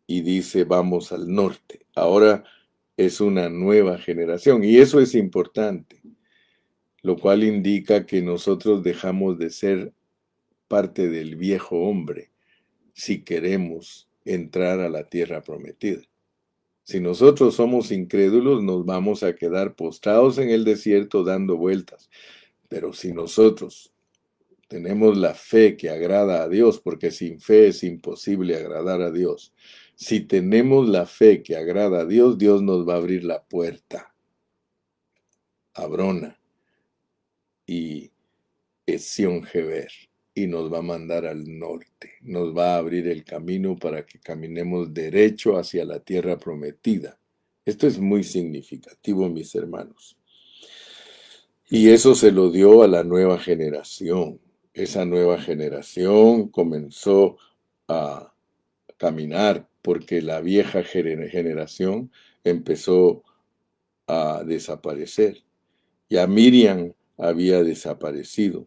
y 0.06 0.20
dice 0.20 0.64
vamos 0.64 1.10
al 1.10 1.32
norte. 1.32 1.86
Ahora 1.94 2.44
es 2.98 3.18
una 3.18 3.48
nueva 3.48 3.96
generación 3.96 4.62
y 4.62 4.76
eso 4.76 5.00
es 5.00 5.14
importante 5.14 6.02
lo 7.02 7.16
cual 7.16 7.42
indica 7.42 8.06
que 8.06 8.22
nosotros 8.22 8.82
dejamos 8.82 9.38
de 9.38 9.50
ser 9.50 9.92
parte 10.68 11.08
del 11.08 11.36
viejo 11.36 11.80
hombre 11.80 12.30
si 12.94 13.24
queremos 13.24 14.08
entrar 14.24 14.80
a 14.80 14.88
la 14.88 15.08
tierra 15.08 15.42
prometida. 15.42 16.02
Si 16.84 17.00
nosotros 17.00 17.54
somos 17.54 17.90
incrédulos, 17.90 18.62
nos 18.62 18.84
vamos 18.84 19.22
a 19.22 19.34
quedar 19.34 19.74
postrados 19.74 20.38
en 20.38 20.50
el 20.50 20.64
desierto 20.64 21.24
dando 21.24 21.56
vueltas. 21.56 22.10
Pero 22.68 22.92
si 22.92 23.12
nosotros 23.12 23.92
tenemos 24.68 25.16
la 25.16 25.34
fe 25.34 25.76
que 25.76 25.90
agrada 25.90 26.42
a 26.42 26.48
Dios, 26.48 26.80
porque 26.80 27.10
sin 27.10 27.40
fe 27.40 27.68
es 27.68 27.84
imposible 27.84 28.56
agradar 28.56 29.02
a 29.02 29.10
Dios, 29.10 29.52
si 29.94 30.20
tenemos 30.20 30.88
la 30.88 31.06
fe 31.06 31.42
que 31.42 31.56
agrada 31.56 32.00
a 32.00 32.06
Dios, 32.06 32.38
Dios 32.38 32.62
nos 32.62 32.88
va 32.88 32.94
a 32.94 32.98
abrir 32.98 33.24
la 33.24 33.44
puerta. 33.44 34.14
Abrona 35.74 36.41
y 37.66 38.10
Esión 38.86 39.42
Geber 39.42 39.90
y 40.34 40.46
nos 40.46 40.72
va 40.72 40.78
a 40.78 40.82
mandar 40.82 41.26
al 41.26 41.58
norte, 41.58 42.12
nos 42.22 42.56
va 42.56 42.74
a 42.74 42.78
abrir 42.78 43.06
el 43.08 43.24
camino 43.24 43.76
para 43.76 44.04
que 44.06 44.18
caminemos 44.18 44.92
derecho 44.92 45.58
hacia 45.58 45.84
la 45.84 46.00
tierra 46.00 46.38
prometida. 46.38 47.18
Esto 47.64 47.86
es 47.86 47.98
muy 47.98 48.24
significativo, 48.24 49.28
mis 49.28 49.54
hermanos. 49.54 50.16
Y 51.68 51.90
eso 51.90 52.14
se 52.14 52.32
lo 52.32 52.50
dio 52.50 52.82
a 52.82 52.88
la 52.88 53.04
nueva 53.04 53.38
generación. 53.38 54.40
Esa 54.74 55.04
nueva 55.04 55.40
generación 55.40 56.48
comenzó 56.48 57.36
a 57.88 58.34
caminar 58.96 59.68
porque 59.82 60.22
la 60.22 60.40
vieja 60.40 60.82
generación 60.82 62.10
empezó 62.44 63.22
a 64.06 64.42
desaparecer. 64.44 65.42
Y 66.08 66.16
a 66.16 66.26
Miriam 66.26 66.92
había 67.16 67.62
desaparecido. 67.62 68.66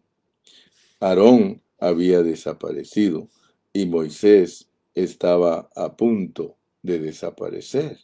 Aarón 1.00 1.62
había 1.78 2.22
desaparecido 2.22 3.28
y 3.72 3.86
Moisés 3.86 4.68
estaba 4.94 5.70
a 5.76 5.96
punto 5.96 6.56
de 6.82 6.98
desaparecer. 6.98 7.98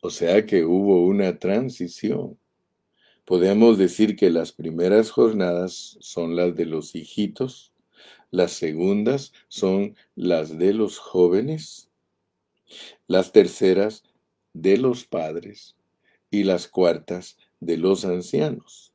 O 0.00 0.10
sea 0.10 0.46
que 0.46 0.64
hubo 0.64 1.04
una 1.04 1.38
transición. 1.38 2.38
Podemos 3.24 3.76
decir 3.76 4.14
que 4.14 4.30
las 4.30 4.52
primeras 4.52 5.10
jornadas 5.10 5.96
son 6.00 6.36
las 6.36 6.54
de 6.54 6.64
los 6.64 6.94
hijitos, 6.94 7.72
las 8.30 8.52
segundas 8.52 9.32
son 9.48 9.96
las 10.14 10.58
de 10.58 10.74
los 10.74 10.98
jóvenes, 10.98 11.90
las 13.08 13.32
terceras 13.32 14.04
de 14.52 14.78
los 14.78 15.04
padres 15.06 15.74
y 16.30 16.44
las 16.44 16.68
cuartas 16.68 17.36
de 17.58 17.76
los 17.76 18.04
ancianos. 18.04 18.92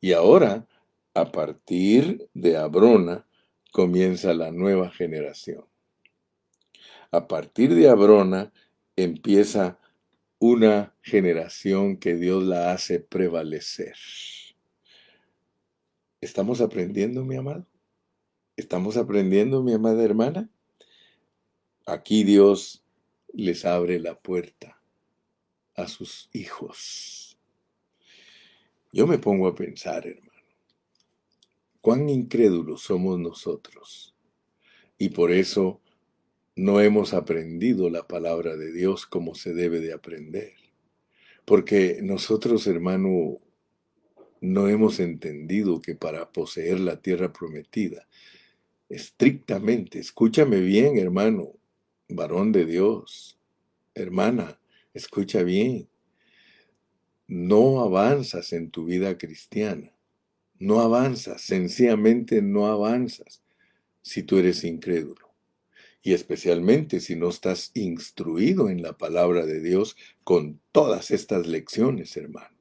Y 0.00 0.12
ahora, 0.12 0.66
a 1.14 1.30
partir 1.30 2.28
de 2.34 2.56
Abrona, 2.56 3.26
comienza 3.72 4.34
la 4.34 4.50
nueva 4.50 4.90
generación. 4.90 5.64
A 7.10 7.28
partir 7.28 7.74
de 7.74 7.88
Abrona 7.88 8.52
empieza 8.96 9.78
una 10.38 10.94
generación 11.02 11.96
que 11.98 12.16
Dios 12.16 12.44
la 12.44 12.72
hace 12.72 13.00
prevalecer. 13.00 13.94
¿Estamos 16.20 16.60
aprendiendo, 16.60 17.24
mi 17.24 17.36
amado? 17.36 17.66
¿Estamos 18.56 18.96
aprendiendo, 18.96 19.62
mi 19.62 19.72
amada 19.72 20.02
hermana? 20.02 20.50
Aquí 21.86 22.24
Dios 22.24 22.84
les 23.32 23.64
abre 23.64 23.98
la 23.98 24.18
puerta 24.18 24.80
a 25.74 25.88
sus 25.88 26.28
hijos. 26.32 27.29
Yo 28.92 29.06
me 29.06 29.18
pongo 29.18 29.46
a 29.46 29.54
pensar, 29.54 30.06
hermano, 30.06 30.30
cuán 31.80 32.08
incrédulos 32.08 32.82
somos 32.82 33.18
nosotros. 33.18 34.14
Y 34.98 35.10
por 35.10 35.30
eso 35.30 35.80
no 36.56 36.80
hemos 36.80 37.14
aprendido 37.14 37.88
la 37.88 38.06
palabra 38.06 38.56
de 38.56 38.72
Dios 38.72 39.06
como 39.06 39.34
se 39.34 39.54
debe 39.54 39.80
de 39.80 39.92
aprender. 39.92 40.54
Porque 41.44 42.00
nosotros, 42.02 42.66
hermano, 42.66 43.38
no 44.40 44.68
hemos 44.68 45.00
entendido 45.00 45.80
que 45.80 45.94
para 45.94 46.32
poseer 46.32 46.80
la 46.80 47.00
tierra 47.00 47.32
prometida, 47.32 48.08
estrictamente, 48.88 50.00
escúchame 50.00 50.60
bien, 50.60 50.98
hermano, 50.98 51.52
varón 52.08 52.50
de 52.50 52.66
Dios, 52.66 53.38
hermana, 53.94 54.60
escucha 54.94 55.42
bien, 55.44 55.88
no 57.30 57.80
avanzas 57.80 58.52
en 58.52 58.72
tu 58.72 58.86
vida 58.86 59.16
cristiana, 59.16 59.94
no 60.58 60.80
avanzas, 60.80 61.40
sencillamente 61.40 62.42
no 62.42 62.66
avanzas 62.66 63.40
si 64.02 64.24
tú 64.24 64.38
eres 64.38 64.64
incrédulo. 64.64 65.32
Y 66.02 66.12
especialmente 66.14 66.98
si 66.98 67.14
no 67.14 67.28
estás 67.28 67.70
instruido 67.74 68.68
en 68.68 68.82
la 68.82 68.98
palabra 68.98 69.46
de 69.46 69.60
Dios 69.60 69.96
con 70.24 70.60
todas 70.72 71.12
estas 71.12 71.46
lecciones, 71.46 72.16
hermano. 72.16 72.56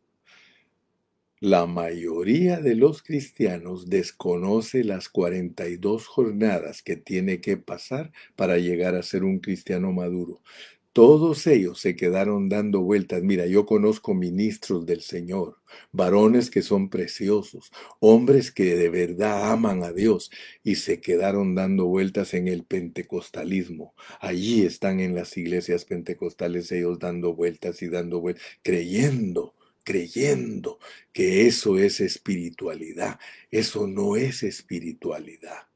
La 1.39 1.65
mayoría 1.65 2.59
de 2.59 2.75
los 2.75 3.01
cristianos 3.01 3.89
desconoce 3.89 4.83
las 4.83 5.09
42 5.09 6.05
jornadas 6.05 6.83
que 6.83 6.95
tiene 6.95 7.41
que 7.41 7.57
pasar 7.57 8.11
para 8.35 8.59
llegar 8.59 8.93
a 8.93 9.01
ser 9.01 9.23
un 9.23 9.39
cristiano 9.39 9.91
maduro. 9.93 10.41
Todos 10.93 11.45
ellos 11.47 11.79
se 11.79 11.95
quedaron 11.95 12.49
dando 12.49 12.81
vueltas. 12.81 13.21
Mira, 13.23 13.45
yo 13.45 13.65
conozco 13.65 14.13
ministros 14.13 14.85
del 14.85 15.01
Señor, 15.01 15.57
varones 15.91 16.49
que 16.49 16.61
son 16.61 16.89
preciosos, 16.89 17.71
hombres 17.99 18.51
que 18.51 18.75
de 18.75 18.89
verdad 18.89 19.51
aman 19.51 19.83
a 19.83 19.91
Dios 19.93 20.31
y 20.63 20.75
se 20.75 20.99
quedaron 20.99 21.55
dando 21.55 21.85
vueltas 21.85 22.33
en 22.33 22.47
el 22.47 22.65
pentecostalismo. 22.65 23.93
Allí 24.19 24.63
están 24.63 24.99
en 24.99 25.15
las 25.15 25.37
iglesias 25.37 25.85
pentecostales 25.85 26.71
ellos 26.71 26.99
dando 26.99 27.35
vueltas 27.35 27.81
y 27.81 27.87
dando 27.87 28.19
vueltas, 28.19 28.43
creyendo 28.63 29.55
creyendo 29.83 30.77
que 31.11 31.47
eso 31.47 31.79
es 31.79 31.99
espiritualidad. 31.99 33.19
Eso 33.49 33.87
no 33.87 34.17
es 34.17 34.43
espiritualidad. 34.43 35.68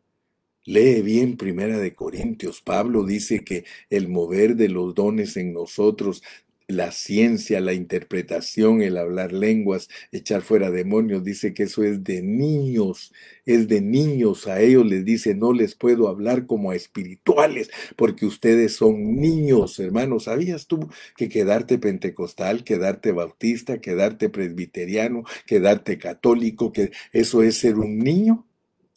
Lee 0.66 1.02
bien 1.02 1.36
Primera 1.38 1.78
de 1.78 1.94
Corintios. 1.94 2.62
Pablo 2.62 3.04
dice 3.06 3.44
que 3.44 3.66
el 3.90 4.08
mover 4.08 4.56
de 4.56 4.70
los 4.70 4.96
dones 4.96 5.36
en 5.36 5.54
nosotros 5.54 6.24
la 6.68 6.92
ciencia, 6.92 7.60
la 7.60 7.74
interpretación, 7.74 8.82
el 8.82 8.98
hablar 8.98 9.34
lenguas, 9.34 9.90
echar 10.12 10.42
fuera 10.42 10.72
demonios, 10.72 11.24
dice 11.24 11.54
que 11.54 11.64
eso 11.64 11.84
es 11.84 12.04
de 12.04 12.22
niños, 12.22 13.12
es 13.46 13.68
de 13.68 13.82
niños. 13.82 14.48
A 14.48 14.62
ellos 14.62 14.86
les 14.86 15.04
dice, 15.06 15.36
no 15.36 15.52
les 15.54 15.76
puedo 15.76 16.08
hablar 16.08 16.46
como 16.46 16.72
a 16.72 16.76
espirituales, 16.76 17.70
porque 17.98 18.26
ustedes 18.26 18.76
son 18.76 19.18
niños, 19.20 19.80
hermanos. 19.80 20.24
¿Sabías 20.26 20.68
tú 20.68 20.90
que 21.18 21.30
quedarte 21.30 21.78
pentecostal, 21.78 22.64
quedarte 22.64 23.12
bautista, 23.12 23.80
quedarte 23.82 24.30
presbiteriano, 24.30 25.24
quedarte 25.46 25.98
católico, 25.98 26.72
que 26.72 26.92
eso 27.12 27.44
es 27.44 27.58
ser 27.58 27.76
un 27.78 28.00
niño? 28.00 28.48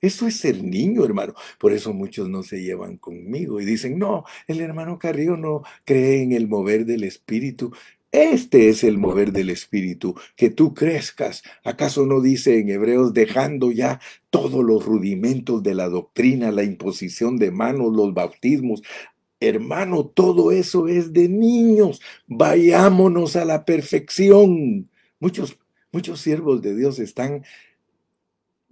Eso 0.01 0.27
es 0.27 0.37
ser 0.37 0.63
niño, 0.63 1.05
hermano. 1.05 1.35
Por 1.59 1.73
eso 1.73 1.93
muchos 1.93 2.29
no 2.29 2.43
se 2.43 2.63
llevan 2.63 2.99
conmigo 2.99 3.61
y 3.61 3.65
dicen, 3.65 3.99
no, 3.99 4.25
el 4.47 4.61
hermano 4.61 4.99
Carrillo 4.99 5.37
no 5.37 5.63
cree 5.85 6.23
en 6.23 6.33
el 6.33 6.49
mover 6.49 6.85
del 6.85 7.05
Espíritu. 7.05 7.73
Este 8.13 8.69
es 8.69 8.85
el 8.85 8.99
mover 8.99 9.33
del 9.33 9.51
Espíritu, 9.51 10.15
que 10.37 10.49
tú 10.49 10.75
crezcas. 10.75 11.43
¿Acaso 11.65 12.07
no 12.07 12.21
dice 12.21 12.59
en 12.59 12.71
Hebreos, 12.71 13.13
dejando 13.13 13.73
ya 13.73 14.01
todos 14.31 14.65
los 14.65 14.85
rudimentos 14.87 15.63
de 15.63 15.75
la 15.75 15.89
doctrina, 15.89 16.51
la 16.51 16.63
imposición 16.63 17.37
de 17.37 17.51
manos, 17.51 17.95
los 17.95 18.15
bautismos? 18.15 18.83
Hermano, 19.41 20.07
todo 20.07 20.51
eso 20.51 20.89
es 20.89 21.13
de 21.13 21.29
niños. 21.29 22.01
Vayámonos 22.27 23.37
a 23.37 23.45
la 23.45 23.65
perfección. 23.65 24.89
Muchos, 25.21 25.59
muchos 25.93 26.21
siervos 26.21 26.63
de 26.63 26.75
Dios 26.75 26.99
están 26.99 27.45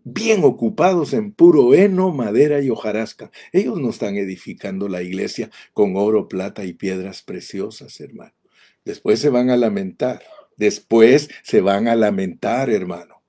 bien 0.05 0.45
ocupados 0.45 1.15
en 1.15 1.33
puro 1.33 1.75
heno, 1.75 2.13
madera 2.13 2.63
y 2.63 2.71
hojarasca. 2.71 3.31
Ellos 3.53 3.81
no 3.81 3.91
están 3.91 4.17
edificando 4.17 4.89
la 4.89 5.03
iglesia 5.03 5.51
con 5.73 5.97
oro, 5.97 6.29
plata 6.29 6.65
y 6.65 6.75
piedras 6.75 7.23
preciosas, 7.23 7.99
hermano. 8.01 8.35
Después 8.85 9.19
se 9.19 9.31
van 9.31 9.51
a 9.51 9.57
lamentar. 9.57 10.23
Después 10.57 11.31
se 11.43 11.61
van 11.61 11.89
a 11.89 11.97
lamentar, 11.97 12.71
hermano. 12.71 13.23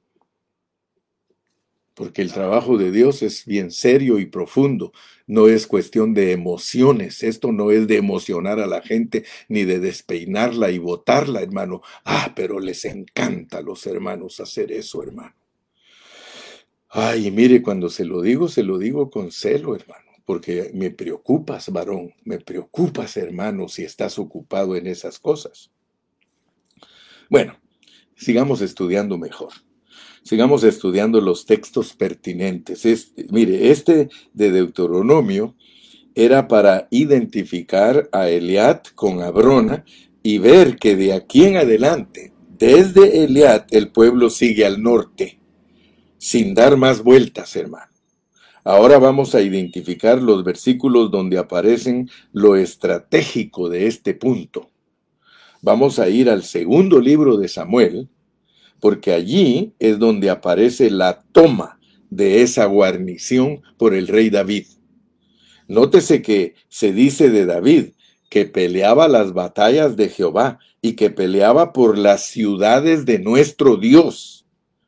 Porque 1.95 2.21
el 2.21 2.33
trabajo 2.33 2.77
de 2.77 2.91
Dios 2.91 3.21
es 3.21 3.45
bien 3.45 3.71
serio 3.71 4.19
y 4.19 4.25
profundo. 4.25 4.91
No 5.27 5.47
es 5.47 5.65
cuestión 5.65 6.13
de 6.13 6.33
emociones. 6.33 7.23
Esto 7.23 7.53
no 7.53 7.71
es 7.71 7.87
de 7.87 7.95
emocionar 7.95 8.59
a 8.59 8.67
la 8.67 8.81
gente 8.81 9.23
ni 9.47 9.63
de 9.63 9.79
despeinarla 9.79 10.71
y 10.71 10.77
botarla, 10.77 11.41
hermano. 11.41 11.81
Ah, 12.03 12.33
pero 12.35 12.59
les 12.59 12.83
encanta 12.83 13.59
a 13.59 13.61
los 13.61 13.87
hermanos 13.87 14.41
hacer 14.41 14.73
eso, 14.73 15.01
hermano. 15.01 15.44
Ay, 16.89 17.29
mire, 17.31 17.61
cuando 17.61 17.89
se 17.89 18.05
lo 18.05 18.21
digo, 18.21 18.47
se 18.47 18.63
lo 18.63 18.77
digo 18.77 19.09
con 19.09 19.31
celo, 19.31 19.75
hermano, 19.75 20.11
porque 20.25 20.71
me 20.73 20.91
preocupas, 20.91 21.69
varón, 21.71 22.13
me 22.23 22.39
preocupas, 22.39 23.17
hermano, 23.17 23.67
si 23.67 23.83
estás 23.83 24.17
ocupado 24.17 24.75
en 24.75 24.87
esas 24.87 25.19
cosas. 25.19 25.71
Bueno, 27.29 27.57
sigamos 28.15 28.61
estudiando 28.61 29.17
mejor. 29.17 29.51
Sigamos 30.23 30.63
estudiando 30.63 31.21
los 31.21 31.45
textos 31.45 31.93
pertinentes. 31.93 32.83
mire, 33.29 33.71
este 33.71 34.09
de 34.33 34.51
Deuteronomio 34.51 35.55
era 36.15 36.47
para 36.47 36.87
identificar 36.91 38.09
a 38.11 38.29
Eliad 38.29 38.81
con 38.95 39.21
Abrona 39.21 39.85
y 40.23 40.37
ver 40.37 40.77
que 40.77 40.95
de 40.95 41.13
aquí 41.13 41.45
en 41.45 41.57
adelante, 41.57 42.33
desde 42.57 43.23
Eliad, 43.23 43.65
el 43.69 43.91
pueblo 43.91 44.29
sigue 44.29 44.65
al 44.65 44.81
norte 44.81 45.39
sin 46.25 46.55
dar 46.55 46.75
más 46.75 47.03
vueltas, 47.03 47.55
hermano. 47.55 47.91
Ahora 48.63 48.97
vamos 48.97 49.35
a 49.35 49.43
identificar 49.43 50.19
los 50.23 50.43
versículos 50.43 51.11
donde 51.11 51.37
aparecen 51.37 52.09
lo 52.31 52.55
estratégico 52.55 53.69
de 53.69 53.85
este 53.85 54.15
punto. 54.15 54.71
Vamos 55.61 55.99
a 55.99 56.09
ir 56.09 56.31
al 56.31 56.41
segundo 56.41 56.99
libro 56.99 57.37
de 57.37 57.47
Samuel, 57.47 58.09
porque 58.79 59.13
allí 59.13 59.73
es 59.77 59.99
donde 59.99 60.31
aparece 60.31 60.89
la 60.89 61.21
toma 61.31 61.79
de 62.09 62.41
esa 62.41 62.65
guarnición 62.65 63.61
por 63.77 63.93
el 63.93 64.07
rey 64.07 64.31
David. 64.31 64.65
Nótese 65.67 66.23
que 66.23 66.55
se 66.69 66.91
dice 66.91 67.29
de 67.29 67.45
David 67.45 67.89
que 68.31 68.45
peleaba 68.45 69.07
las 69.07 69.33
batallas 69.33 69.95
de 69.95 70.09
Jehová 70.09 70.57
y 70.81 70.93
que 70.93 71.11
peleaba 71.11 71.71
por 71.71 71.99
las 71.99 72.25
ciudades 72.25 73.05
de 73.05 73.19
nuestro 73.19 73.77
Dios. 73.77 74.44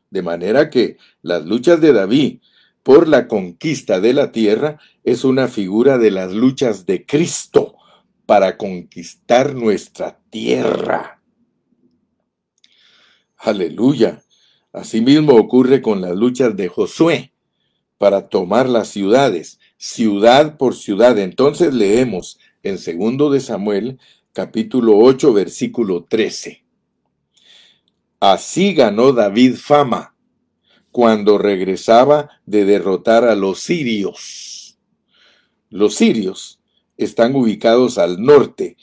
De 0.09 0.21
manera 0.21 0.69
que 0.69 0.97
las 1.21 1.45
luchas 1.45 1.81
de 1.81 1.93
David 1.93 2.39
por 2.83 3.07
la 3.07 3.27
conquista 3.27 3.99
de 3.99 4.13
la 4.13 4.31
tierra 4.31 4.79
es 5.03 5.23
una 5.23 5.47
figura 5.47 5.97
de 5.97 6.11
las 6.11 6.31
luchas 6.31 6.85
de 6.85 7.05
Cristo 7.05 7.75
para 8.25 8.57
conquistar 8.57 9.55
nuestra 9.55 10.19
tierra. 10.29 11.21
Aleluya. 13.37 14.23
Asimismo 14.73 15.33
ocurre 15.33 15.81
con 15.81 16.01
las 16.01 16.15
luchas 16.15 16.55
de 16.55 16.67
Josué 16.67 17.33
para 17.97 18.29
tomar 18.29 18.69
las 18.69 18.89
ciudades, 18.89 19.59
ciudad 19.77 20.57
por 20.57 20.75
ciudad. 20.75 21.17
Entonces 21.17 21.73
leemos 21.73 22.39
en 22.63 22.77
segundo 22.77 23.29
de 23.29 23.39
Samuel, 23.39 23.99
capítulo 24.33 24.97
8, 24.97 25.33
versículo 25.33 26.03
13. 26.03 26.66
Así 28.19 28.73
ganó 28.73 29.13
David 29.13 29.55
fama 29.55 30.15
cuando 30.91 31.37
regresaba 31.37 32.29
de 32.47 32.65
derrotar 32.65 33.25
a 33.25 33.35
los 33.35 33.59
sirios. 33.59 34.79
Los 35.69 35.95
sirios 35.95 36.59
están 36.97 37.35
ubicados 37.35 37.99
al 37.99 38.19
norte, 38.19 38.77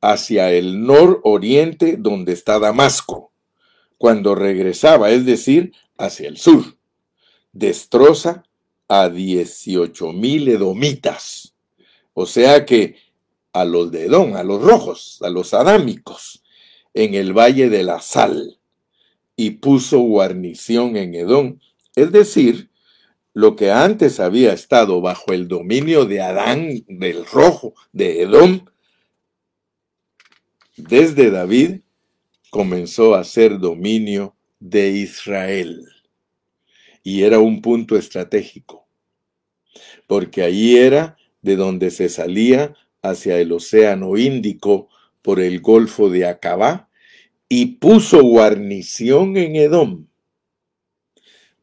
hacia 0.00 0.52
el 0.52 0.84
nororiente 0.84 1.96
donde 1.98 2.32
está 2.32 2.60
Damasco. 2.60 3.32
Cuando 3.98 4.36
regresaba, 4.36 5.10
es 5.10 5.26
decir, 5.26 5.72
hacia 5.98 6.28
el 6.28 6.36
sur, 6.36 6.76
destroza 7.52 8.44
a 8.86 9.08
18 9.08 10.12
mil 10.12 10.46
edomitas. 10.48 11.54
O 12.14 12.26
sea 12.26 12.64
que 12.64 12.96
a 13.52 13.64
los 13.64 13.90
de 13.90 14.04
Edom, 14.04 14.36
a 14.36 14.44
los 14.44 14.62
rojos, 14.62 15.18
a 15.22 15.30
los 15.30 15.54
adámicos, 15.54 16.44
en 16.94 17.14
el 17.14 17.32
valle 17.32 17.68
de 17.68 17.82
la 17.82 18.00
sal 18.00 18.55
y 19.36 19.50
puso 19.50 20.00
guarnición 20.00 20.96
en 20.96 21.14
Edom. 21.14 21.58
Es 21.94 22.10
decir, 22.10 22.70
lo 23.34 23.54
que 23.54 23.70
antes 23.70 24.18
había 24.18 24.54
estado 24.54 25.02
bajo 25.02 25.32
el 25.32 25.46
dominio 25.46 26.06
de 26.06 26.22
Adán 26.22 26.70
del 26.88 27.26
rojo, 27.26 27.74
de 27.92 28.22
Edom, 28.22 28.64
desde 30.76 31.30
David 31.30 31.80
comenzó 32.50 33.14
a 33.14 33.24
ser 33.24 33.58
dominio 33.58 34.34
de 34.58 34.88
Israel. 34.88 35.86
Y 37.02 37.22
era 37.22 37.38
un 37.38 37.60
punto 37.60 37.96
estratégico, 37.96 38.88
porque 40.06 40.42
allí 40.42 40.78
era 40.78 41.18
de 41.42 41.56
donde 41.56 41.90
se 41.90 42.08
salía 42.08 42.74
hacia 43.02 43.38
el 43.38 43.52
Océano 43.52 44.16
Índico 44.16 44.88
por 45.22 45.40
el 45.40 45.60
Golfo 45.60 46.08
de 46.08 46.26
Acabá 46.26 46.85
y 47.48 47.66
puso 47.76 48.22
guarnición 48.22 49.36
en 49.36 49.56
Edom. 49.56 50.06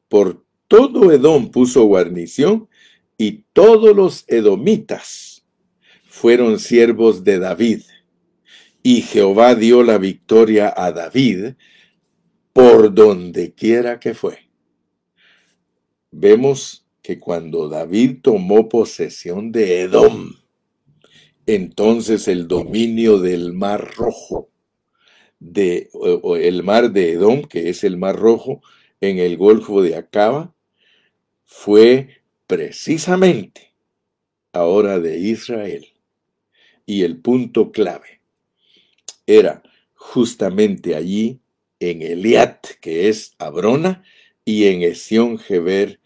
Por 0.08 0.46
todo 0.68 1.12
Edom 1.12 1.52
puso 1.52 1.84
guarnición 1.86 2.70
y 3.18 3.46
todos 3.54 3.96
los 3.96 4.26
edomitas 4.28 5.46
fueron 6.06 6.60
siervos 6.60 7.24
de 7.24 7.40
David. 7.40 7.82
Y 8.82 9.02
Jehová 9.02 9.56
dio 9.56 9.84
la 9.84 9.98
victoria 9.98 10.74
a 10.76 10.92
David 10.92 11.54
por 12.54 12.94
donde 12.94 13.54
quiera 13.54 14.00
que 14.00 14.14
fue. 14.14 14.50
Vemos 16.12 16.86
que 17.02 17.20
cuando 17.20 17.68
David 17.68 18.20
tomó 18.22 18.70
posesión 18.70 19.52
de 19.52 19.82
Edom, 19.82 20.34
entonces 21.46 22.28
el 22.28 22.48
dominio 22.48 23.20
del 23.20 23.54
Mar 23.54 23.94
Rojo, 23.96 24.53
de, 25.44 25.90
el 26.40 26.64
mar 26.64 26.92
de 26.92 27.12
Edom, 27.12 27.44
que 27.44 27.70
es 27.70 27.84
el 27.84 27.98
Mar 27.98 28.16
Rojo, 28.16 28.62
en 29.02 29.20
el 29.20 29.36
Golfo 29.38 29.82
de 29.82 29.96
Acaba, 29.96 30.56
fue 31.44 32.22
precisamente 32.48 33.74
ahora 34.54 35.00
de 35.00 35.20
Israel. 35.20 35.88
Y 36.86 37.04
el 37.04 37.18
punto 37.18 37.72
clave 37.72 38.22
era 39.28 39.64
justamente 39.96 40.96
allí 40.96 41.40
en 41.80 42.02
Eliat, 42.02 42.66
que 42.80 43.10
es 43.10 43.36
Abrona, 43.38 44.04
y 44.46 44.66
en 44.68 44.82
Esión 44.82 45.38
Geber, 45.38 46.00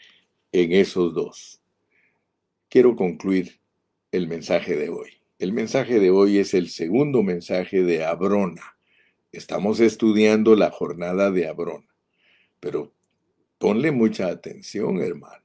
en 0.52 0.72
esos 0.72 1.14
dos. 1.14 1.62
Quiero 2.70 2.96
concluir 2.96 3.60
el 4.12 4.28
mensaje 4.28 4.76
de 4.76 4.90
hoy. 4.90 5.10
El 5.40 5.54
mensaje 5.54 6.00
de 6.00 6.10
hoy 6.10 6.40
es 6.40 6.54
el 6.54 6.70
segundo 6.70 7.22
mensaje 7.22 7.84
de 7.84 8.04
Abrona. 8.04 8.77
Estamos 9.32 9.80
estudiando 9.80 10.56
la 10.56 10.72
jornada 10.72 11.32
de 11.32 11.48
Abrona. 11.48 11.88
Pero 12.60 12.94
ponle 13.58 13.92
mucha 13.92 14.28
atención, 14.28 15.02
hermano. 15.02 15.44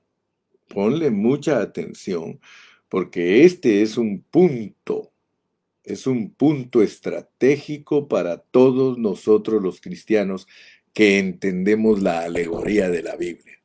Ponle 0.68 1.10
mucha 1.10 1.60
atención, 1.60 2.40
porque 2.88 3.44
este 3.44 3.82
es 3.82 3.98
un 3.98 4.22
punto, 4.22 5.12
es 5.84 6.06
un 6.06 6.30
punto 6.32 6.82
estratégico 6.82 8.08
para 8.08 8.38
todos 8.38 8.96
nosotros 8.96 9.62
los 9.62 9.80
cristianos 9.80 10.46
que 10.94 11.18
entendemos 11.18 12.00
la 12.00 12.20
alegoría 12.20 12.88
de 12.88 13.02
la 13.02 13.16
Biblia, 13.16 13.58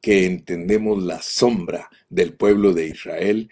que 0.00 0.26
entendemos 0.26 1.02
la 1.02 1.20
sombra 1.22 1.90
del 2.08 2.34
pueblo 2.34 2.72
de 2.72 2.88
Israel 2.88 3.50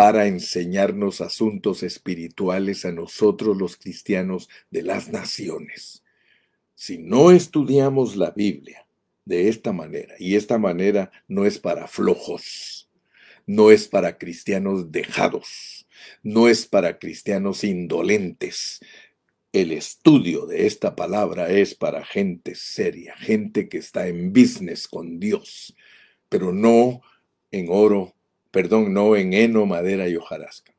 para 0.00 0.26
enseñarnos 0.26 1.20
asuntos 1.20 1.82
espirituales 1.82 2.86
a 2.86 2.90
nosotros 2.90 3.54
los 3.54 3.76
cristianos 3.76 4.48
de 4.70 4.82
las 4.82 5.10
naciones. 5.10 6.02
Si 6.74 6.96
no 6.96 7.30
estudiamos 7.30 8.16
la 8.16 8.30
Biblia 8.30 8.86
de 9.26 9.50
esta 9.50 9.74
manera, 9.74 10.14
y 10.18 10.36
esta 10.36 10.56
manera 10.56 11.12
no 11.28 11.44
es 11.44 11.58
para 11.58 11.86
flojos, 11.86 12.88
no 13.44 13.70
es 13.70 13.88
para 13.88 14.16
cristianos 14.16 14.90
dejados, 14.90 15.86
no 16.22 16.48
es 16.48 16.64
para 16.64 16.98
cristianos 16.98 17.62
indolentes, 17.62 18.80
el 19.52 19.70
estudio 19.70 20.46
de 20.46 20.66
esta 20.66 20.96
palabra 20.96 21.50
es 21.50 21.74
para 21.74 22.06
gente 22.06 22.54
seria, 22.54 23.14
gente 23.18 23.68
que 23.68 23.76
está 23.76 24.08
en 24.08 24.32
business 24.32 24.88
con 24.88 25.20
Dios, 25.20 25.76
pero 26.30 26.54
no 26.54 27.02
en 27.50 27.66
oro 27.68 28.14
perdón, 28.50 28.92
no 28.92 29.16
en 29.16 29.32
heno, 29.32 29.66
madera 29.66 30.08
y 30.08 30.16
hojarasca. 30.16 30.74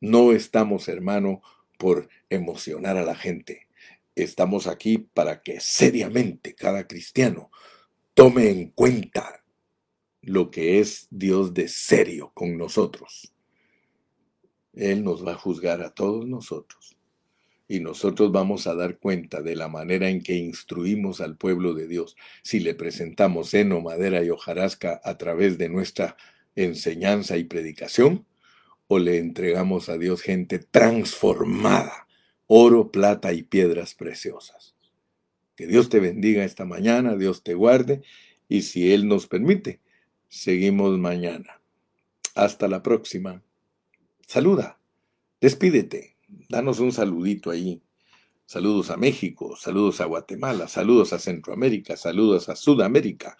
No 0.00 0.32
estamos, 0.32 0.88
hermano, 0.88 1.42
por 1.78 2.08
emocionar 2.30 2.96
a 2.96 3.04
la 3.04 3.14
gente. 3.14 3.66
Estamos 4.14 4.66
aquí 4.66 4.98
para 4.98 5.42
que 5.42 5.60
seriamente 5.60 6.54
cada 6.54 6.86
cristiano 6.86 7.50
tome 8.14 8.50
en 8.50 8.70
cuenta 8.70 9.44
lo 10.22 10.50
que 10.50 10.80
es 10.80 11.06
Dios 11.10 11.54
de 11.54 11.68
serio 11.68 12.32
con 12.34 12.56
nosotros. 12.56 13.32
Él 14.72 15.04
nos 15.04 15.26
va 15.26 15.32
a 15.32 15.38
juzgar 15.38 15.82
a 15.82 15.90
todos 15.90 16.26
nosotros. 16.26 16.96
Y 17.68 17.80
nosotros 17.80 18.30
vamos 18.30 18.66
a 18.66 18.74
dar 18.74 18.98
cuenta 18.98 19.42
de 19.42 19.56
la 19.56 19.68
manera 19.68 20.08
en 20.08 20.22
que 20.22 20.36
instruimos 20.36 21.20
al 21.20 21.36
pueblo 21.36 21.74
de 21.74 21.88
Dios 21.88 22.16
si 22.42 22.60
le 22.60 22.74
presentamos 22.74 23.52
heno, 23.54 23.80
madera 23.80 24.22
y 24.22 24.30
hojarasca 24.30 25.00
a 25.02 25.18
través 25.18 25.58
de 25.58 25.68
nuestra 25.68 26.16
enseñanza 26.56 27.36
y 27.36 27.44
predicación, 27.44 28.26
o 28.88 28.98
le 28.98 29.18
entregamos 29.18 29.88
a 29.88 29.98
Dios 29.98 30.22
gente 30.22 30.58
transformada, 30.58 32.06
oro, 32.46 32.90
plata 32.90 33.32
y 33.32 33.42
piedras 33.42 33.94
preciosas. 33.94 34.74
Que 35.56 35.66
Dios 35.66 35.88
te 35.88 36.00
bendiga 36.00 36.44
esta 36.44 36.64
mañana, 36.64 37.16
Dios 37.16 37.42
te 37.42 37.54
guarde, 37.54 38.02
y 38.48 38.62
si 38.62 38.92
Él 38.92 39.08
nos 39.08 39.26
permite, 39.26 39.80
seguimos 40.28 40.98
mañana. 40.98 41.60
Hasta 42.34 42.68
la 42.68 42.82
próxima. 42.82 43.42
Saluda, 44.26 44.78
despídete, 45.40 46.16
danos 46.48 46.80
un 46.80 46.92
saludito 46.92 47.50
ahí. 47.50 47.82
Saludos 48.44 48.90
a 48.90 48.96
México, 48.96 49.56
saludos 49.56 50.00
a 50.00 50.04
Guatemala, 50.04 50.68
saludos 50.68 51.12
a 51.12 51.18
Centroamérica, 51.18 51.96
saludos 51.96 52.48
a 52.48 52.54
Sudamérica, 52.54 53.36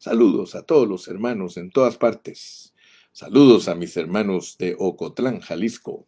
Saludos 0.00 0.54
a 0.54 0.62
todos 0.62 0.88
los 0.88 1.08
hermanos 1.08 1.58
en 1.58 1.70
todas 1.70 1.98
partes. 1.98 2.72
Saludos 3.12 3.68
a 3.68 3.74
mis 3.74 3.98
hermanos 3.98 4.56
de 4.56 4.74
Ocotlán, 4.78 5.40
Jalisco, 5.40 6.06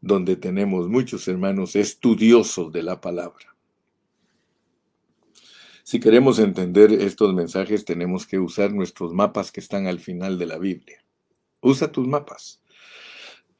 donde 0.00 0.36
tenemos 0.36 0.88
muchos 0.88 1.26
hermanos 1.26 1.74
estudiosos 1.74 2.70
de 2.70 2.84
la 2.84 3.00
palabra. 3.00 3.56
Si 5.82 5.98
queremos 5.98 6.38
entender 6.38 6.92
estos 6.92 7.34
mensajes, 7.34 7.84
tenemos 7.84 8.24
que 8.24 8.38
usar 8.38 8.72
nuestros 8.72 9.12
mapas 9.12 9.50
que 9.50 9.58
están 9.58 9.88
al 9.88 9.98
final 9.98 10.38
de 10.38 10.46
la 10.46 10.58
Biblia. 10.58 11.04
Usa 11.60 11.90
tus 11.90 12.06
mapas. 12.06 12.62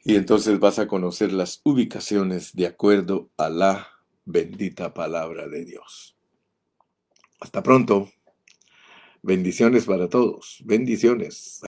Y 0.05 0.15
entonces 0.15 0.61
vas 0.61 0.79
a 0.79 0.87
conocer 0.87 1.33
las 1.33 1.63
ubicaciones 1.65 2.55
de 2.55 2.69
acuerdo 2.69 3.29
a 3.37 3.51
la 3.51 3.89
bendita 4.25 4.95
palabra 4.95 5.49
de 5.49 5.65
Dios. 5.65 6.17
Hasta 7.41 7.61
pronto. 7.65 8.09
Bendiciones 9.23 9.85
para 9.87 10.09
todos. 10.09 10.63
Bendiciones. 10.65 11.61